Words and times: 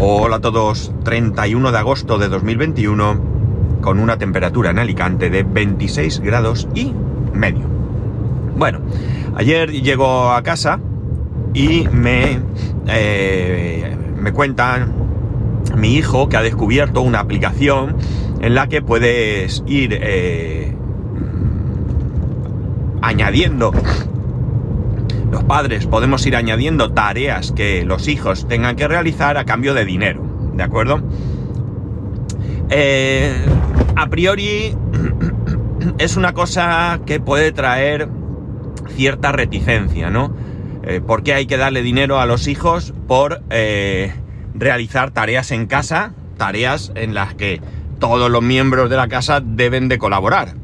Hola 0.00 0.36
a 0.36 0.40
todos, 0.40 0.92
31 1.02 1.72
de 1.72 1.78
agosto 1.78 2.18
de 2.18 2.28
2021 2.28 3.20
con 3.80 3.98
una 3.98 4.16
temperatura 4.16 4.70
en 4.70 4.78
Alicante 4.78 5.28
de 5.28 5.42
26 5.42 6.20
grados 6.20 6.68
y 6.72 6.92
medio. 7.32 7.64
Bueno, 8.56 8.78
ayer 9.34 9.72
llego 9.72 10.30
a 10.30 10.40
casa 10.44 10.78
y 11.52 11.88
me, 11.90 12.38
eh, 12.86 13.96
me 14.16 14.32
cuentan 14.32 14.92
mi 15.76 15.94
hijo 15.94 16.28
que 16.28 16.36
ha 16.36 16.42
descubierto 16.42 17.00
una 17.00 17.18
aplicación 17.18 17.96
en 18.40 18.54
la 18.54 18.68
que 18.68 18.82
puedes 18.82 19.64
ir 19.66 19.98
eh, 20.00 20.76
añadiendo 23.02 23.72
los 25.30 25.44
padres 25.44 25.86
podemos 25.86 26.24
ir 26.26 26.36
añadiendo 26.36 26.92
tareas 26.92 27.52
que 27.52 27.84
los 27.84 28.08
hijos 28.08 28.48
tengan 28.48 28.76
que 28.76 28.88
realizar 28.88 29.36
a 29.36 29.44
cambio 29.44 29.74
de 29.74 29.84
dinero, 29.84 30.22
¿de 30.54 30.62
acuerdo? 30.62 31.02
Eh, 32.70 33.34
a 33.96 34.08
priori 34.08 34.74
es 35.98 36.16
una 36.16 36.32
cosa 36.32 37.00
que 37.06 37.20
puede 37.20 37.52
traer 37.52 38.08
cierta 38.94 39.32
reticencia, 39.32 40.10
¿no? 40.10 40.34
Eh, 40.82 41.00
¿Por 41.00 41.22
qué 41.22 41.34
hay 41.34 41.46
que 41.46 41.56
darle 41.56 41.82
dinero 41.82 42.20
a 42.20 42.26
los 42.26 42.46
hijos 42.48 42.94
por 43.06 43.42
eh, 43.50 44.14
realizar 44.54 45.10
tareas 45.10 45.50
en 45.50 45.66
casa? 45.66 46.14
Tareas 46.36 46.92
en 46.94 47.14
las 47.14 47.34
que 47.34 47.60
todos 47.98 48.30
los 48.30 48.42
miembros 48.42 48.88
de 48.88 48.96
la 48.96 49.08
casa 49.08 49.40
deben 49.40 49.88
de 49.88 49.98
colaborar. 49.98 50.54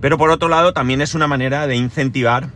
Pero 0.00 0.16
por 0.16 0.30
otro 0.30 0.48
lado 0.48 0.72
también 0.72 1.00
es 1.00 1.14
una 1.14 1.26
manera 1.26 1.66
de 1.66 1.76
incentivar 1.76 2.50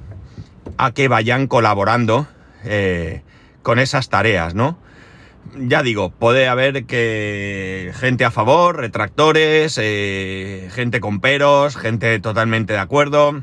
a 0.77 0.93
que 0.93 1.09
vayan 1.09 1.47
colaborando 1.47 2.27
eh, 2.65 3.23
con 3.62 3.79
esas 3.79 4.09
tareas, 4.09 4.55
¿no? 4.55 4.79
Ya 5.57 5.83
digo, 5.83 6.11
puede 6.11 6.48
haber 6.48 6.85
que 6.87 7.92
gente 7.97 8.25
a 8.25 8.31
favor, 8.31 8.77
retractores, 8.77 9.79
eh, 9.83 10.69
gente 10.73 11.01
con 11.01 11.20
peros, 11.20 11.77
gente 11.77 12.19
totalmente 12.20 12.75
de 12.75 12.79
acuerdo. 12.79 13.42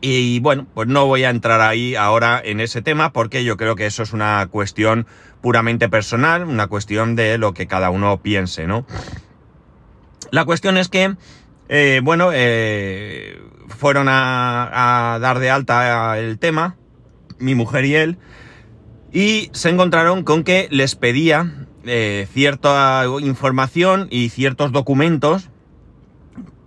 Y 0.00 0.40
bueno, 0.40 0.66
pues 0.74 0.88
no 0.88 1.06
voy 1.06 1.24
a 1.24 1.30
entrar 1.30 1.60
ahí 1.60 1.94
ahora 1.94 2.40
en 2.44 2.60
ese 2.60 2.82
tema 2.82 3.12
porque 3.12 3.44
yo 3.44 3.56
creo 3.56 3.76
que 3.76 3.86
eso 3.86 4.02
es 4.02 4.12
una 4.12 4.46
cuestión 4.50 5.06
puramente 5.40 5.88
personal, 5.88 6.44
una 6.44 6.66
cuestión 6.66 7.14
de 7.14 7.38
lo 7.38 7.54
que 7.54 7.66
cada 7.66 7.90
uno 7.90 8.20
piense, 8.20 8.66
¿no? 8.66 8.84
La 10.32 10.44
cuestión 10.44 10.78
es 10.78 10.88
que, 10.88 11.14
eh, 11.74 12.02
bueno, 12.04 12.32
eh, 12.34 13.40
fueron 13.66 14.06
a, 14.10 15.18
dar 15.22 15.38
de 15.38 15.48
alta 15.48 16.18
el 16.18 16.38
tema, 16.38 16.76
mi 17.38 17.54
mujer 17.54 17.86
y 17.86 17.94
él, 17.94 18.18
y 19.10 19.48
se 19.54 19.70
encontraron 19.70 20.22
con 20.22 20.44
que 20.44 20.68
les 20.70 20.96
pedía 20.96 21.50
eh, 21.86 22.28
cierta 22.30 23.04
información 23.22 24.06
y 24.10 24.28
ciertos 24.28 24.70
documentos 24.70 25.48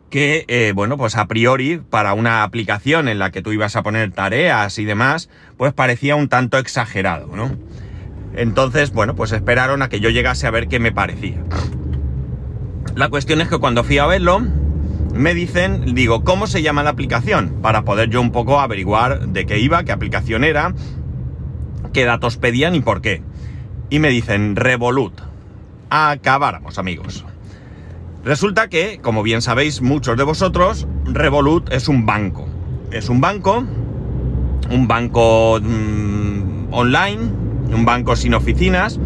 que, 0.09 0.71
bueno, 0.73 0.97
pues 0.97 1.17
a 1.17 1.27
priori 1.27 1.77
para 1.77 2.15
una 2.15 2.41
aplicación 2.41 3.07
en 3.07 3.19
la 3.19 3.29
que 3.29 3.43
tú 3.43 3.51
ibas 3.51 3.75
a 3.75 3.83
poner 3.83 4.11
tareas 4.11 4.79
y 4.79 4.85
demás, 4.85 5.29
pues 5.55 5.71
parecía 5.71 6.15
un 6.15 6.29
tanto 6.29 6.57
exagerado, 6.57 7.35
¿no? 7.35 7.55
Entonces, 8.33 8.91
bueno, 8.91 9.15
pues 9.15 9.33
esperaron 9.33 9.83
a 9.83 9.89
que 9.89 9.99
yo 9.99 10.09
llegase 10.09 10.47
a 10.47 10.51
ver 10.51 10.67
qué 10.67 10.79
me 10.79 10.91
parecía. 10.91 11.43
La 12.95 13.09
cuestión 13.09 13.41
es 13.41 13.49
que 13.49 13.59
cuando 13.59 13.83
fui 13.83 13.97
a 13.99 14.07
verlo, 14.07 14.41
me 15.15 15.33
dicen, 15.33 15.95
digo, 15.95 16.23
¿cómo 16.23 16.45
se 16.45 16.61
llama 16.61 16.83
la 16.83 16.89
aplicación? 16.89 17.59
Para 17.61 17.85
poder 17.85 18.09
yo 18.09 18.19
un 18.19 18.31
poco 18.31 18.59
averiguar 18.59 19.29
de 19.29 19.45
qué 19.45 19.59
iba, 19.59 19.83
qué 19.85 19.93
aplicación 19.93 20.43
era, 20.43 20.73
qué 21.93 22.03
datos 22.03 22.35
pedían 22.35 22.75
y 22.75 22.81
por 22.81 23.01
qué. 23.01 23.23
Y 23.89 23.99
me 23.99 24.09
dicen, 24.09 24.55
Revolut. 24.57 25.21
Acabáramos, 25.89 26.77
amigos. 26.77 27.23
Resulta 28.25 28.67
que, 28.67 28.99
como 29.01 29.23
bien 29.23 29.41
sabéis 29.41 29.81
muchos 29.81 30.17
de 30.17 30.23
vosotros, 30.23 30.85
Revolut 31.05 31.71
es 31.71 31.87
un 31.87 32.05
banco. 32.05 32.45
Es 32.91 33.07
un 33.07 33.21
banco, 33.21 33.63
un 34.69 34.87
banco 34.87 35.59
mm, 35.61 36.73
online, 36.73 37.21
un 37.73 37.85
banco 37.85 38.17
sin 38.17 38.33
oficinas, 38.33 38.99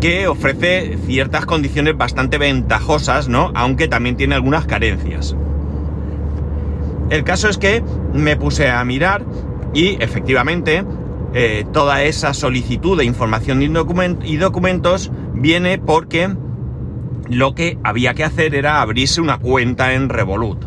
que 0.00 0.28
ofrece 0.28 0.98
ciertas 1.06 1.46
condiciones 1.46 1.96
bastante 1.96 2.38
ventajosas, 2.38 3.28
¿no? 3.28 3.52
Aunque 3.54 3.88
también 3.88 4.16
tiene 4.16 4.34
algunas 4.34 4.66
carencias. 4.66 5.36
El 7.10 7.24
caso 7.24 7.48
es 7.48 7.58
que 7.58 7.82
me 8.12 8.36
puse 8.36 8.70
a 8.70 8.82
mirar 8.84 9.24
y 9.72 10.02
efectivamente 10.02 10.84
eh, 11.34 11.64
toda 11.72 12.02
esa 12.02 12.32
solicitud 12.32 12.96
de 12.96 13.04
información 13.04 13.62
y 13.62 14.36
documentos 14.36 15.10
viene 15.34 15.78
porque 15.78 16.34
lo 17.28 17.54
que 17.54 17.78
había 17.82 18.14
que 18.14 18.24
hacer 18.24 18.54
era 18.54 18.80
abrirse 18.80 19.20
una 19.20 19.38
cuenta 19.38 19.94
en 19.94 20.08
Revolut. 20.08 20.64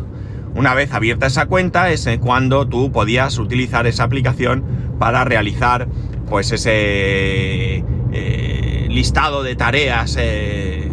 Una 0.54 0.74
vez 0.74 0.92
abierta 0.92 1.26
esa 1.26 1.46
cuenta 1.46 1.90
es 1.90 2.08
cuando 2.20 2.66
tú 2.66 2.90
podías 2.90 3.38
utilizar 3.38 3.86
esa 3.86 4.04
aplicación 4.04 4.64
para 4.98 5.24
realizar 5.24 5.88
pues 6.28 6.52
ese 6.52 7.84
eh, 8.12 8.47
listado 8.88 9.42
de 9.42 9.56
tareas 9.56 10.16
eh, 10.18 10.90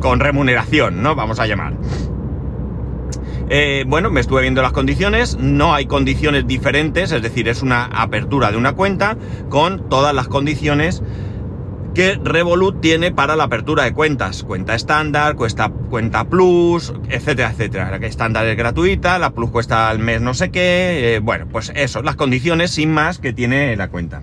con 0.00 0.20
remuneración, 0.20 1.02
¿no? 1.02 1.14
Vamos 1.14 1.40
a 1.40 1.46
llamar. 1.46 1.74
Eh, 3.50 3.84
bueno, 3.86 4.10
me 4.10 4.20
estuve 4.20 4.42
viendo 4.42 4.62
las 4.62 4.72
condiciones, 4.72 5.36
no 5.38 5.74
hay 5.74 5.86
condiciones 5.86 6.46
diferentes, 6.46 7.12
es 7.12 7.22
decir, 7.22 7.48
es 7.48 7.62
una 7.62 7.84
apertura 7.84 8.50
de 8.50 8.56
una 8.56 8.72
cuenta 8.72 9.18
con 9.50 9.88
todas 9.90 10.14
las 10.14 10.28
condiciones 10.28 11.02
que 11.94 12.18
Revolut 12.22 12.80
tiene 12.80 13.12
para 13.12 13.36
la 13.36 13.44
apertura 13.44 13.84
de 13.84 13.92
cuentas. 13.92 14.42
Cuenta 14.42 14.74
estándar, 14.74 15.36
cuesta, 15.36 15.68
cuenta 15.68 16.24
plus, 16.24 16.92
etcétera, 17.08 17.50
etcétera. 17.50 17.90
La 17.90 18.00
que 18.00 18.06
estándar 18.06 18.46
es 18.46 18.56
gratuita, 18.56 19.18
la 19.18 19.30
plus 19.30 19.50
cuesta 19.50 19.88
al 19.88 20.00
mes 20.00 20.20
no 20.20 20.34
sé 20.34 20.50
qué. 20.50 21.14
Eh, 21.14 21.18
bueno, 21.20 21.46
pues 21.50 21.72
eso, 21.76 22.02
las 22.02 22.16
condiciones 22.16 22.72
sin 22.72 22.92
más 22.92 23.18
que 23.18 23.32
tiene 23.32 23.76
la 23.76 23.88
cuenta. 23.88 24.22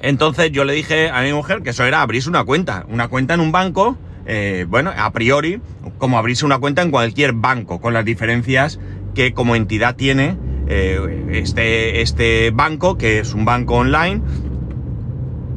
Entonces 0.00 0.52
yo 0.52 0.64
le 0.64 0.72
dije 0.72 1.10
a 1.10 1.22
mi 1.22 1.32
mujer 1.32 1.62
que 1.62 1.70
eso 1.70 1.84
era 1.84 2.02
abrirse 2.02 2.28
una 2.28 2.44
cuenta, 2.44 2.84
una 2.88 3.08
cuenta 3.08 3.34
en 3.34 3.40
un 3.40 3.52
banco, 3.52 3.96
eh, 4.26 4.66
bueno, 4.68 4.92
a 4.96 5.12
priori, 5.12 5.60
como 5.98 6.18
abrirse 6.18 6.44
una 6.44 6.58
cuenta 6.58 6.82
en 6.82 6.90
cualquier 6.90 7.32
banco, 7.32 7.80
con 7.80 7.94
las 7.94 8.04
diferencias 8.04 8.78
que 9.14 9.32
como 9.32 9.54
entidad 9.54 9.96
tiene 9.96 10.36
eh, 10.68 11.28
este, 11.32 12.02
este 12.02 12.50
banco, 12.50 12.98
que 12.98 13.20
es 13.20 13.34
un 13.34 13.44
banco 13.44 13.76
online, 13.76 14.20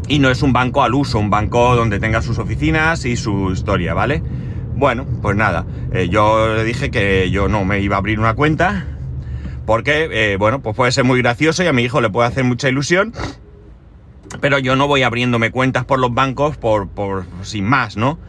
y 0.08 0.20
no 0.20 0.30
es 0.30 0.42
un 0.42 0.54
banco 0.54 0.84
al 0.84 0.94
uso, 0.94 1.20
un 1.20 1.30
banco 1.30 1.76
donde 1.76 2.00
tenga 2.00 2.22
sus 2.22 2.38
oficinas 2.38 3.06
y 3.06 3.18
su 3.18 3.52
historia, 3.52 3.94
¿vale? 3.94 4.24
Bueno, 4.76 5.06
pues 5.22 5.36
nada, 5.36 5.66
eh, 5.92 6.08
yo 6.10 6.56
le 6.56 6.64
dije 6.64 6.90
que 6.90 7.30
yo 7.32 7.50
no 7.50 7.66
me 7.66 7.82
iba 7.82 7.96
a 7.96 8.00
abrir 8.00 8.20
una 8.20 8.36
cuenta, 8.36 8.86
porque, 9.66 10.36
bueno, 10.40 10.62
pues 10.62 10.76
puede 10.76 10.92
ser 10.92 11.04
muy 11.04 11.22
gracioso 11.22 11.64
y 11.64 11.68
a 11.68 11.74
mi 11.74 11.84
hijo 11.84 12.02
le 12.02 12.10
puede 12.10 12.28
hacer 12.28 12.44
mucha 12.44 12.70
ilusión, 12.70 13.14
pero 14.42 14.60
yo 14.60 14.76
no 14.76 14.88
voy 14.88 15.04
abriéndome 15.04 15.52
cuentas 15.52 15.86
por 15.86 16.00
los 16.00 16.14
bancos 16.14 16.58
por, 16.58 16.88
por 16.88 17.26
sin 17.42 17.66
más, 17.66 17.98
¿no? 17.98 18.20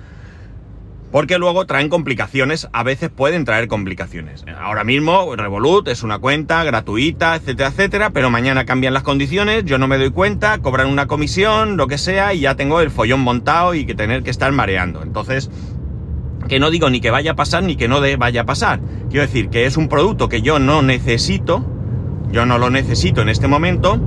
Porque 1.12 1.38
luego 1.38 1.66
traen 1.66 1.88
complicaciones, 1.88 2.68
a 2.72 2.84
veces 2.84 3.10
pueden 3.10 3.44
traer 3.44 3.66
complicaciones. 3.66 4.44
Ahora 4.60 4.84
mismo 4.84 5.34
Revolut 5.34 5.88
es 5.88 6.04
una 6.04 6.20
cuenta 6.20 6.62
gratuita, 6.62 7.34
etcétera, 7.34 7.70
etcétera, 7.70 8.10
pero 8.10 8.30
mañana 8.30 8.64
cambian 8.64 8.94
las 8.94 9.02
condiciones, 9.02 9.64
yo 9.64 9.76
no 9.76 9.88
me 9.88 9.98
doy 9.98 10.10
cuenta, 10.10 10.58
cobran 10.58 10.86
una 10.86 11.08
comisión, 11.08 11.76
lo 11.76 11.88
que 11.88 11.98
sea, 11.98 12.32
y 12.32 12.40
ya 12.40 12.54
tengo 12.54 12.80
el 12.80 12.92
follón 12.92 13.20
montado 13.20 13.74
y 13.74 13.86
que 13.86 13.96
tener 13.96 14.22
que 14.22 14.30
estar 14.30 14.52
mareando. 14.52 15.02
Entonces, 15.02 15.50
que 16.48 16.60
no 16.60 16.70
digo 16.70 16.90
ni 16.90 17.00
que 17.00 17.10
vaya 17.10 17.32
a 17.32 17.36
pasar 17.36 17.64
ni 17.64 17.74
que 17.74 17.88
no 17.88 18.00
vaya 18.18 18.42
a 18.42 18.46
pasar. 18.46 18.80
Quiero 19.08 19.26
decir 19.26 19.50
que 19.50 19.66
es 19.66 19.76
un 19.76 19.88
producto 19.88 20.28
que 20.28 20.42
yo 20.42 20.60
no 20.60 20.80
necesito, 20.80 21.64
yo 22.30 22.46
no 22.46 22.58
lo 22.58 22.70
necesito 22.70 23.20
en 23.20 23.28
este 23.28 23.48
momento, 23.48 24.00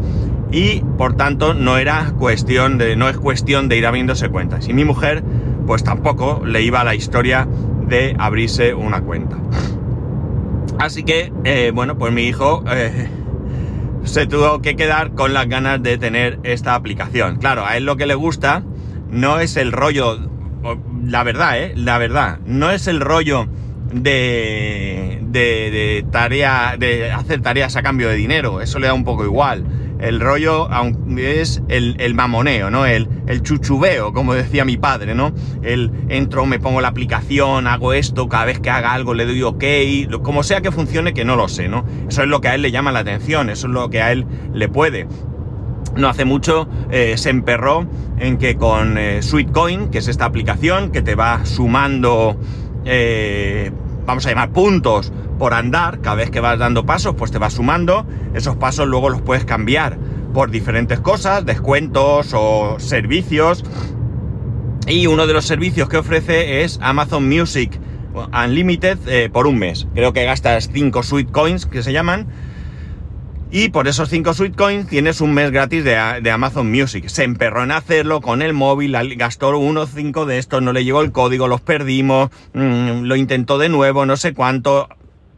y 0.53 0.81
por 1.00 1.16
tanto 1.16 1.56
no 1.56 1.78
era 1.78 2.14
cuestión 2.19 2.78
de, 2.78 2.96
no 2.96 3.09
es 3.09 3.17
cuestión 3.17 3.67
de 3.67 3.78
ir 3.78 3.88
abriéndose 3.88 4.29
cuentas. 4.29 4.70
Y 4.70 4.73
mi 4.73 4.85
mujer, 4.85 5.23
pues 5.66 5.84
tampoco 5.84 6.44
le 6.46 6.61
iba 6.61 6.82
a 6.82 6.84
la 6.84 6.94
historia 6.94 7.47
de 7.88 8.16
abrirse 8.20 8.76
una 8.76 9.02
cuenta. 9.02 9.38
Así 10.78 11.03
que, 11.03 11.34
eh, 11.44 11.72
bueno, 11.73 11.97
pues 11.97 12.14
mi 12.14 12.26
hijo 12.26 12.64
eh, 12.70 13.09
se 14.03 14.28
tuvo 14.28 14.61
que 14.61 14.76
quedar 14.76 15.14
con 15.16 15.34
las 15.34 15.50
ganas 15.50 15.82
de 15.82 15.97
tener 15.97 16.40
esta 16.44 16.76
aplicación. 16.76 17.38
Claro, 17.38 17.66
a 17.66 17.76
él 17.76 17.85
lo 17.85 17.97
que 17.97 18.05
le 18.05 18.16
gusta 18.16 18.64
no 19.09 19.40
es 19.40 19.58
el 19.58 19.72
rollo, 19.72 20.20
la 21.03 21.23
verdad, 21.23 21.59
¿eh? 21.59 21.73
La 21.76 21.97
verdad, 21.97 22.38
no 22.46 22.70
es 22.70 22.85
el 22.88 23.00
rollo 23.00 23.47
de, 23.91 25.20
de, 25.23 25.72
de 25.72 26.05
tarea, 26.11 26.76
de 26.78 27.11
hacer 27.11 27.41
tareas 27.41 27.76
a 27.76 27.82
cambio 27.82 28.08
de 28.08 28.16
dinero, 28.16 28.61
eso 28.61 28.78
le 28.78 28.85
da 28.85 28.94
un 28.94 29.03
poco 29.03 29.26
igual 29.26 29.66
el 29.99 30.19
rollo 30.19 30.67
es 31.17 31.61
el, 31.69 32.13
mamoneo, 32.13 32.69
¿no? 32.69 32.85
El, 32.85 33.07
el, 33.28 33.41
chuchubeo, 33.41 34.13
como 34.13 34.34
decía 34.34 34.66
mi 34.66 34.78
padre, 34.78 35.16
¿no? 35.16 35.34
El 35.61 35.91
entro, 36.09 36.45
me 36.45 36.59
pongo 36.59 36.81
la 36.81 36.90
aplicación, 36.90 37.67
hago 37.67 37.93
esto, 37.93 38.28
cada 38.28 38.45
vez 38.45 38.59
que 38.59 38.69
haga 38.69 38.93
algo 38.93 39.13
le 39.13 39.25
doy 39.25 39.43
ok, 39.43 39.63
como 40.22 40.43
sea 40.43 40.61
que 40.61 40.72
funcione, 40.72 41.13
que 41.13 41.25
no 41.25 41.35
lo 41.35 41.47
sé, 41.47 41.67
¿no? 41.67 41.85
Eso 42.09 42.23
es 42.23 42.28
lo 42.28 42.41
que 42.41 42.49
a 42.49 42.55
él 42.55 42.61
le 42.61 42.72
llama 42.72 42.91
la 42.91 42.99
atención, 42.99 43.49
eso 43.49 43.67
es 43.67 43.73
lo 43.73 43.90
que 43.90 44.01
a 44.01 44.11
él 44.11 44.25
le 44.53 44.67
puede. 44.69 45.07
no 45.95 46.09
hace 46.09 46.25
mucho 46.25 46.67
eh, 46.91 47.16
se 47.17 47.29
emperró 47.29 47.87
en 48.17 48.37
que 48.37 48.55
con 48.55 48.97
eh, 48.97 49.22
Sweetcoin, 49.22 49.90
que 49.90 49.99
es 49.99 50.07
esta 50.07 50.25
aplicación 50.25 50.91
que 50.91 51.01
te 51.01 51.16
va 51.16 51.45
sumando, 51.45 52.37
eh, 52.85 53.72
vamos 54.05 54.25
a 54.25 54.29
llamar 54.29 54.51
puntos 54.51 55.13
por 55.43 55.53
andar, 55.53 55.99
cada 55.99 56.16
vez 56.16 56.29
que 56.29 56.40
vas 56.40 56.57
dando 56.57 56.85
pasos, 56.85 57.16
pues 57.17 57.29
te 57.29 57.37
va 57.37 57.49
sumando, 57.49 58.07
esos 58.34 58.55
pasos 58.55 58.87
luego 58.87 59.09
los 59.09 59.22
puedes 59.22 59.43
cambiar 59.43 59.97
por 60.34 60.51
diferentes 60.51 61.01
cosas, 61.01 61.45
descuentos 61.45 62.29
o 62.34 62.78
servicios. 62.79 63.66
Y 64.87 65.07
uno 65.07 65.28
de 65.28 65.34
los 65.34 65.43
servicios 65.43 65.90
que 65.90 65.97
ofrece 65.97 66.63
es 66.63 66.79
Amazon 66.81 67.28
Music 67.28 67.78
Unlimited 68.31 69.29
por 69.34 69.45
un 69.45 69.59
mes. 69.59 69.85
Creo 69.93 70.13
que 70.13 70.23
gastas 70.23 70.69
5 70.72 71.03
Sweetcoins 71.03 71.66
que 71.66 71.84
se 71.84 71.91
llaman 71.91 72.29
y 73.51 73.67
por 73.67 73.90
esos 73.90 74.07
5 74.07 74.34
Sweetcoins 74.34 74.87
tienes 74.87 75.19
un 75.19 75.34
mes 75.34 75.51
gratis 75.51 75.84
de, 75.84 76.31
Amazon 76.31 76.72
Music. 76.72 77.09
Se 77.09 77.25
emperró 77.25 77.66
en 77.66 77.72
hacerlo 77.72 78.22
con 78.22 78.41
el 78.41 78.53
móvil, 78.53 78.95
gastó 79.17 79.59
unos 79.59 79.90
5 79.93 80.25
de 80.25 80.37
estos, 80.37 80.61
no 80.61 80.72
le 80.72 80.85
llegó 80.85 81.01
el 81.01 81.11
código, 81.11 81.49
los 81.49 81.59
perdimos, 81.59 82.29
mm, 82.53 83.01
lo 83.01 83.17
intentó 83.17 83.57
de 83.57 83.67
nuevo, 83.67 84.05
no 84.05 84.16
sé 84.16 84.34
cuánto. 84.34 84.87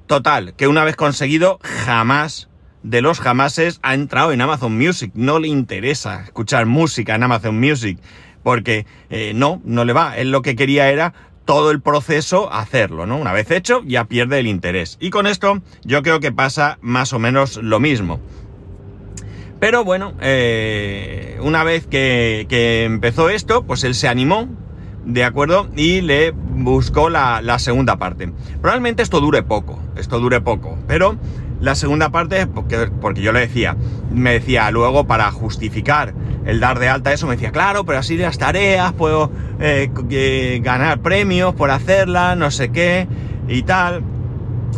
Total, 0.08 0.54
que 0.56 0.68
una 0.68 0.84
vez 0.84 0.96
conseguido, 0.96 1.60
jamás 1.64 2.50
de 2.84 3.02
los 3.02 3.20
jamases 3.20 3.80
ha 3.82 3.96
entrado 3.96 4.32
en 4.32 4.42
Amazon 4.42 4.78
Music. 4.78 5.12
No 5.16 5.40
le 5.40 5.48
interesa 5.48 6.24
escuchar 6.24 6.66
música 6.68 7.16
en 7.16 7.24
Amazon 7.24 7.60
Music. 7.60 7.98
Porque 8.44 8.86
eh, 9.10 9.32
no, 9.34 9.62
no 9.66 9.86
le 9.86 9.94
va. 9.94 10.18
Él 10.18 10.32
lo 10.32 10.44
que 10.44 10.56
quería 10.56 10.92
era 10.92 11.14
todo 11.46 11.72
el 11.72 11.82
proceso 11.82 12.52
hacerlo, 12.52 13.06
¿no? 13.06 13.18
Una 13.18 13.34
vez 13.34 13.50
hecho, 13.52 13.82
ya 13.86 14.06
pierde 14.06 14.40
el 14.40 14.48
interés. 14.48 14.98
Y 15.00 15.10
con 15.10 15.26
esto 15.28 15.62
yo 15.84 16.04
creo 16.04 16.20
que 16.20 16.32
pasa 16.32 16.78
más 16.82 17.14
o 17.14 17.20
menos 17.20 17.58
lo 17.58 17.80
mismo. 17.80 18.20
Pero 19.60 19.84
bueno, 19.84 20.14
eh, 20.22 21.38
una 21.42 21.64
vez 21.64 21.88
que, 21.88 22.46
empezó 22.86 23.30
esto, 23.30 23.64
pues 23.64 23.84
él 23.84 23.96
se 23.96 24.08
animó, 24.08 24.50
¿de 25.06 25.24
acuerdo? 25.24 25.68
Y 25.76 26.02
le 26.02 26.32
buscó 26.32 27.10
la, 27.10 27.60
segunda 27.60 27.98
parte. 27.98 28.32
Probablemente 28.62 29.04
esto 29.04 29.22
dure 29.22 29.44
poco, 29.44 29.80
esto 29.96 30.20
dure 30.20 30.42
poco, 30.42 30.78
pero 30.88 31.16
la 31.62 31.76
segunda 31.76 32.10
parte, 32.10 32.48
porque, 32.48 32.90
porque 33.02 33.22
yo 33.22 33.32
le 33.32 33.40
decía, 33.42 33.78
me 34.12 34.34
decía 34.34 34.70
luego 34.72 35.08
para 35.08 35.32
justificar 35.32 36.14
el 36.46 36.60
dar 36.60 36.80
de 36.80 36.90
alta 36.90 37.14
eso, 37.14 37.28
me 37.28 37.36
decía, 37.36 37.52
claro, 37.52 37.86
pero 37.86 38.00
así 38.00 38.18
las 38.18 38.38
tareas 38.38 38.94
puedo 38.94 39.32
eh, 39.60 39.90
ganar 40.64 41.00
premios 41.00 41.56
por 41.56 41.72
hacerla, 41.72 42.36
no 42.36 42.52
sé 42.52 42.70
qué 42.70 43.08
y 43.48 43.64
tal. 43.64 44.04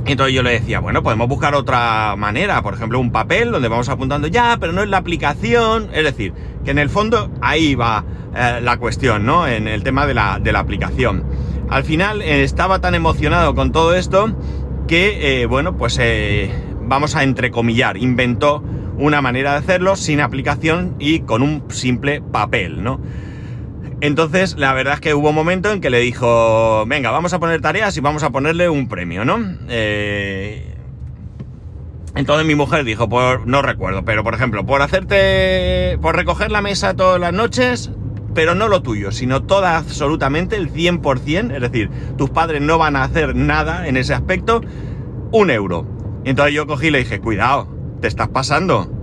Entonces 0.06 0.34
yo 0.34 0.44
le 0.44 0.52
decía, 0.52 0.80
bueno, 0.80 1.04
podemos 1.04 1.28
buscar 1.28 1.54
otra 1.56 2.16
manera, 2.16 2.62
por 2.62 2.74
ejemplo, 2.74 3.00
un 3.00 3.12
papel 3.12 3.52
donde 3.52 3.68
vamos 3.68 3.90
apuntando 3.90 4.28
ya, 4.28 4.58
pero 4.60 4.72
no 4.72 4.82
es 4.82 4.90
la 4.90 4.98
aplicación. 4.98 5.90
Es 5.94 6.04
decir, 6.04 6.34
que 6.64 6.72
en 6.72 6.80
el 6.80 6.90
fondo 6.90 7.32
ahí 7.42 7.76
va 7.76 8.06
eh, 8.36 8.60
la 8.62 8.78
cuestión, 8.78 9.26
¿no? 9.26 9.48
En 9.48 9.68
el 9.68 9.84
tema 9.84 10.06
de 10.06 10.14
la, 10.14 10.40
de 10.40 10.52
la 10.52 10.60
aplicación. 10.60 11.26
Al 11.70 11.84
final 11.84 12.22
eh, 12.22 12.44
estaba 12.44 12.80
tan 12.80 12.96
emocionado 12.96 13.54
con 13.54 13.72
todo 13.72 13.96
esto 13.96 14.34
que, 14.88 15.46
bueno, 15.50 15.76
pues 15.76 16.00
vamos 16.84 17.16
a 17.18 17.24
entrecomillar, 17.24 17.98
inventó 17.98 18.64
una 18.98 19.22
manera 19.22 19.52
de 19.52 19.58
hacerlo 19.58 19.96
sin 19.96 20.22
aplicación 20.22 20.96
y 21.00 21.20
con 21.20 21.42
un 21.42 21.64
simple 21.70 22.22
papel, 22.22 22.84
¿no? 22.84 23.00
Entonces, 24.00 24.56
la 24.58 24.74
verdad 24.74 24.96
es 24.96 25.00
que 25.00 25.16
hubo 25.16 25.30
un 25.30 25.36
momento 25.36 25.72
en 25.72 25.82
que 25.82 25.90
le 25.90 26.00
dijo, 26.00 26.86
venga, 26.86 27.10
vamos 27.10 27.34
a 27.34 27.40
poner 27.40 27.62
tareas 27.62 27.98
y 27.98 28.00
vamos 28.00 28.22
a 28.22 28.30
ponerle 28.30 28.70
un 28.70 28.88
premio, 28.88 29.26
¿no? 29.26 29.40
Eh, 29.70 30.76
entonces 32.14 32.46
mi 32.46 32.54
mujer 32.54 32.84
dijo, 32.84 33.10
por, 33.10 33.48
no 33.48 33.64
recuerdo, 33.64 34.06
pero 34.06 34.24
por 34.24 34.36
ejemplo, 34.36 34.66
por 34.66 34.84
hacerte, 34.84 35.98
por 36.00 36.16
recoger 36.16 36.52
la 36.52 36.62
mesa 36.62 36.96
todas 36.96 37.20
las 37.20 37.34
noches, 37.34 37.92
pero 38.36 38.54
no 38.54 38.68
lo 38.68 38.84
tuyo, 38.84 39.12
sino 39.12 39.44
toda 39.44 39.78
absolutamente 39.78 40.58
el 40.58 40.72
100%, 40.72 41.56
es 41.56 41.62
decir, 41.62 41.90
tus 42.18 42.30
padres 42.30 42.62
no 42.62 42.78
van 42.78 42.96
a 42.96 43.04
hacer 43.04 43.36
nada 43.36 43.88
en 43.88 43.98
ese 43.98 44.14
aspecto, 44.14 44.62
un 45.32 45.50
euro. 45.50 45.88
entonces 46.24 46.54
yo 46.54 46.68
cogí 46.68 46.88
y 46.88 46.92
le 46.92 47.00
dije, 47.00 47.20
cuidado, 47.20 47.68
te 48.00 48.08
estás 48.08 48.28
pasando. 48.28 48.94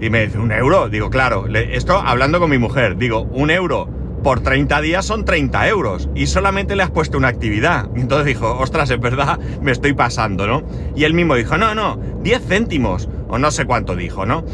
Y 0.00 0.10
me 0.10 0.26
dice, 0.26 0.38
¿un 0.38 0.52
euro? 0.52 0.88
Digo, 0.88 1.10
claro, 1.10 1.46
esto 1.52 1.98
hablando 1.98 2.38
con 2.38 2.50
mi 2.50 2.58
mujer, 2.58 2.96
digo, 2.96 3.22
un 3.22 3.50
euro 3.50 3.97
por 4.22 4.40
30 4.40 4.80
días 4.80 5.04
son 5.04 5.24
30 5.24 5.68
euros 5.68 6.08
y 6.14 6.26
solamente 6.26 6.76
le 6.76 6.82
has 6.82 6.90
puesto 6.90 7.18
una 7.18 7.28
actividad. 7.28 7.88
Y 7.96 8.00
entonces 8.02 8.26
dijo, 8.26 8.58
ostras, 8.58 8.90
es 8.90 9.00
verdad, 9.00 9.38
me 9.60 9.72
estoy 9.72 9.92
pasando, 9.94 10.46
¿no? 10.46 10.62
Y 10.94 11.04
él 11.04 11.14
mismo 11.14 11.34
dijo, 11.34 11.56
no, 11.56 11.74
no, 11.74 11.98
10 12.22 12.42
céntimos, 12.46 13.08
o 13.28 13.38
no 13.38 13.50
sé 13.50 13.64
cuánto 13.64 13.96
dijo, 13.96 14.26
¿no? 14.26 14.44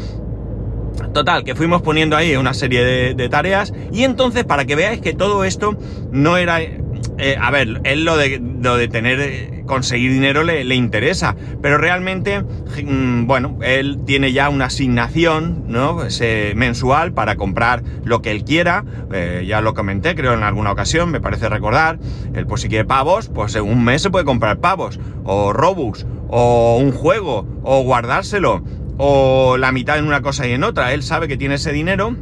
Total, 1.13 1.43
que 1.43 1.55
fuimos 1.55 1.81
poniendo 1.81 2.15
ahí 2.15 2.35
una 2.35 2.53
serie 2.53 2.83
de, 2.83 3.13
de 3.15 3.29
tareas 3.29 3.73
y 3.91 4.03
entonces 4.03 4.45
para 4.45 4.65
que 4.65 4.75
veáis 4.75 5.01
que 5.01 5.13
todo 5.13 5.43
esto 5.43 5.77
no 6.11 6.37
era 6.37 6.59
eh, 7.17 7.37
a 7.39 7.49
ver, 7.51 7.81
él 7.83 8.03
lo 8.03 8.17
de, 8.17 8.39
de 8.39 8.87
tener, 8.87 9.19
eh, 9.19 9.63
conseguir 9.65 10.11
dinero 10.11 10.43
le, 10.43 10.75
interesa, 10.75 11.35
pero 11.61 11.77
realmente, 11.77 12.41
mm, 12.41 13.25
bueno, 13.25 13.57
él 13.61 13.99
tiene 14.05 14.33
ya 14.33 14.49
una 14.49 14.65
asignación, 14.65 15.63
¿no? 15.67 15.99
mensual 16.55 17.13
para 17.13 17.35
comprar 17.35 17.83
lo 18.03 18.21
que 18.21 18.31
él 18.31 18.43
quiera, 18.43 18.83
eh, 19.13 19.45
ya 19.47 19.61
lo 19.61 19.73
comenté, 19.73 20.15
creo 20.15 20.33
en 20.33 20.43
alguna 20.43 20.71
ocasión, 20.71 21.09
me 21.09 21.21
parece 21.21 21.47
recordar, 21.49 21.99
él 22.33 22.45
pues 22.47 22.61
si 22.61 22.69
quiere 22.69 22.85
pavos, 22.85 23.29
pues 23.29 23.55
en 23.55 23.63
un 23.63 23.83
mes 23.83 24.01
se 24.01 24.09
puede 24.09 24.25
comprar 24.25 24.59
pavos, 24.59 24.99
o 25.23 25.53
Robux, 25.53 26.05
o 26.27 26.77
un 26.77 26.91
juego, 26.91 27.47
o 27.63 27.81
guardárselo, 27.83 28.63
o 28.97 29.57
la 29.57 29.71
mitad 29.71 29.97
en 29.97 30.05
una 30.05 30.21
cosa 30.21 30.47
y 30.47 30.51
en 30.51 30.63
otra, 30.63 30.93
él 30.93 31.03
sabe 31.03 31.27
que 31.27 31.37
tiene 31.37 31.55
ese 31.55 31.71
dinero, 31.71 32.15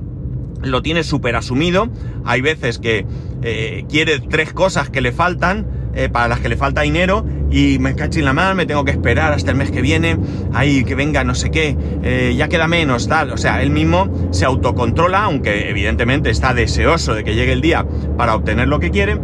lo 0.63 0.81
tiene 0.81 1.03
súper 1.03 1.35
asumido. 1.35 1.89
Hay 2.25 2.41
veces 2.41 2.79
que 2.79 3.05
eh, 3.43 3.85
quiere 3.89 4.19
tres 4.19 4.53
cosas 4.53 4.89
que 4.89 5.01
le 5.01 5.11
faltan, 5.11 5.65
eh, 5.93 6.09
para 6.09 6.27
las 6.27 6.39
que 6.39 6.49
le 6.49 6.55
falta 6.55 6.81
dinero, 6.81 7.25
y 7.51 7.77
me 7.77 7.93
cacho 7.93 8.19
en 8.19 8.25
la 8.25 8.33
mano, 8.33 8.55
me 8.55 8.65
tengo 8.65 8.85
que 8.85 8.91
esperar 8.91 9.33
hasta 9.33 9.51
el 9.51 9.57
mes 9.57 9.69
que 9.69 9.81
viene, 9.81 10.17
ahí 10.53 10.83
que 10.85 10.95
venga 10.95 11.23
no 11.23 11.35
sé 11.35 11.51
qué, 11.51 11.77
eh, 12.03 12.33
ya 12.37 12.47
queda 12.47 12.67
menos, 12.67 13.07
tal. 13.07 13.31
O 13.31 13.37
sea, 13.37 13.61
él 13.61 13.69
mismo 13.69 14.29
se 14.31 14.45
autocontrola, 14.45 15.23
aunque 15.23 15.69
evidentemente 15.69 16.29
está 16.29 16.53
deseoso 16.53 17.13
de 17.13 17.23
que 17.23 17.35
llegue 17.35 17.51
el 17.51 17.61
día 17.61 17.85
para 18.17 18.33
obtener 18.33 18.69
lo 18.69 18.79
que 18.79 18.91
quiere, 18.91 19.19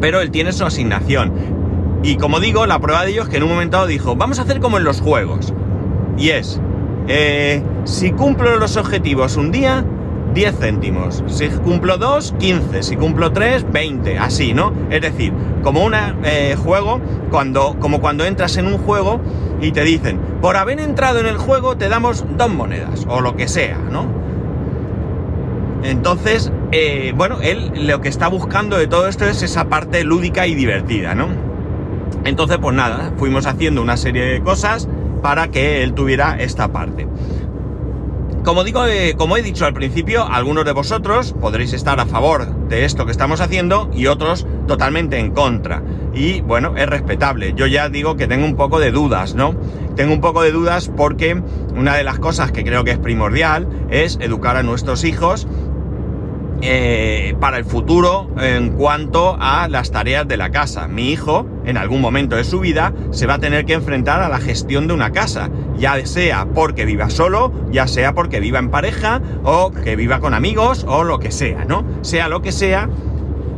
pero 0.00 0.20
él 0.20 0.30
tiene 0.30 0.52
su 0.52 0.64
asignación. 0.64 1.32
Y 2.02 2.16
como 2.16 2.40
digo, 2.40 2.66
la 2.66 2.78
prueba 2.78 3.04
de 3.04 3.10
ello 3.10 3.24
es 3.24 3.28
que 3.28 3.38
en 3.38 3.42
un 3.42 3.48
momento 3.48 3.78
dado 3.78 3.88
dijo, 3.88 4.14
vamos 4.14 4.38
a 4.38 4.42
hacer 4.42 4.60
como 4.60 4.78
en 4.78 4.84
los 4.84 5.00
juegos. 5.00 5.52
Y 6.16 6.30
es, 6.30 6.60
si 7.84 8.12
cumplo 8.12 8.56
los 8.58 8.76
objetivos 8.76 9.36
un 9.36 9.50
día, 9.50 9.84
10 10.36 10.58
céntimos. 10.58 11.24
Si 11.28 11.48
cumplo 11.48 11.96
2, 11.96 12.34
15. 12.38 12.82
Si 12.82 12.96
cumplo 12.96 13.32
3, 13.32 13.72
20. 13.72 14.18
Así, 14.18 14.52
¿no? 14.52 14.70
Es 14.90 15.00
decir, 15.00 15.32
como 15.62 15.82
un 15.82 15.94
eh, 15.94 16.54
juego, 16.62 17.00
cuando, 17.30 17.76
como 17.80 18.02
cuando 18.02 18.26
entras 18.26 18.58
en 18.58 18.66
un 18.66 18.76
juego 18.76 19.18
y 19.62 19.72
te 19.72 19.82
dicen, 19.82 20.20
por 20.42 20.58
haber 20.58 20.78
entrado 20.78 21.20
en 21.20 21.26
el 21.26 21.38
juego 21.38 21.78
te 21.78 21.88
damos 21.88 22.26
dos 22.36 22.52
monedas, 22.52 23.06
o 23.08 23.22
lo 23.22 23.34
que 23.34 23.48
sea, 23.48 23.78
¿no? 23.78 24.04
Entonces, 25.82 26.52
eh, 26.70 27.14
bueno, 27.16 27.38
él 27.40 27.86
lo 27.86 28.02
que 28.02 28.10
está 28.10 28.28
buscando 28.28 28.76
de 28.76 28.86
todo 28.86 29.08
esto 29.08 29.24
es 29.24 29.42
esa 29.42 29.70
parte 29.70 30.04
lúdica 30.04 30.46
y 30.46 30.54
divertida, 30.54 31.14
¿no? 31.14 31.28
Entonces, 32.24 32.58
pues 32.60 32.76
nada, 32.76 33.12
fuimos 33.16 33.46
haciendo 33.46 33.80
una 33.80 33.96
serie 33.96 34.24
de 34.26 34.42
cosas 34.42 34.86
para 35.22 35.48
que 35.48 35.82
él 35.82 35.94
tuviera 35.94 36.36
esta 36.38 36.68
parte. 36.68 37.06
Eh, 38.48 39.14
como 39.18 39.36
he 39.36 39.42
dicho 39.42 39.66
al 39.66 39.74
principio, 39.74 40.24
algunos 40.24 40.64
de 40.64 40.70
vosotros 40.70 41.34
podréis 41.40 41.72
estar 41.72 41.98
a 41.98 42.06
favor 42.06 42.68
de 42.68 42.84
esto 42.84 43.04
que 43.04 43.10
estamos 43.10 43.40
haciendo 43.40 43.90
y 43.92 44.06
otros 44.06 44.46
totalmente 44.68 45.18
en 45.18 45.32
contra. 45.32 45.82
Y 46.14 46.42
bueno, 46.42 46.74
es 46.76 46.86
respetable. 46.86 47.54
Yo 47.56 47.66
ya 47.66 47.88
digo 47.88 48.16
que 48.16 48.28
tengo 48.28 48.46
un 48.46 48.54
poco 48.54 48.78
de 48.78 48.92
dudas, 48.92 49.34
¿no? 49.34 49.56
Tengo 49.96 50.12
un 50.12 50.20
poco 50.20 50.42
de 50.42 50.52
dudas 50.52 50.92
porque 50.96 51.42
una 51.74 51.96
de 51.96 52.04
las 52.04 52.20
cosas 52.20 52.52
que 52.52 52.62
creo 52.62 52.84
que 52.84 52.92
es 52.92 52.98
primordial 52.98 53.66
es 53.90 54.16
educar 54.20 54.56
a 54.56 54.62
nuestros 54.62 55.02
hijos 55.02 55.48
eh, 56.62 57.34
para 57.38 57.58
el 57.58 57.64
futuro 57.64 58.30
en 58.40 58.70
cuanto 58.70 59.36
a 59.38 59.68
las 59.68 59.90
tareas 59.90 60.26
de 60.26 60.36
la 60.36 60.50
casa. 60.50 60.88
Mi 60.88 61.10
hijo, 61.10 61.46
en 61.64 61.76
algún 61.76 62.00
momento 62.00 62.36
de 62.36 62.44
su 62.44 62.60
vida, 62.60 62.92
se 63.10 63.26
va 63.26 63.34
a 63.34 63.38
tener 63.38 63.66
que 63.66 63.74
enfrentar 63.74 64.22
a 64.22 64.28
la 64.28 64.38
gestión 64.38 64.86
de 64.88 64.94
una 64.94 65.12
casa, 65.12 65.50
ya 65.76 66.04
sea 66.06 66.46
porque 66.46 66.84
viva 66.84 67.10
solo, 67.10 67.52
ya 67.70 67.86
sea 67.86 68.14
porque 68.14 68.40
viva 68.40 68.58
en 68.58 68.70
pareja, 68.70 69.20
o 69.44 69.70
que 69.70 69.96
viva 69.96 70.20
con 70.20 70.34
amigos, 70.34 70.84
o 70.88 71.04
lo 71.04 71.18
que 71.18 71.30
sea, 71.30 71.64
¿no? 71.64 71.84
Sea 72.02 72.28
lo 72.28 72.40
que 72.40 72.52
sea, 72.52 72.88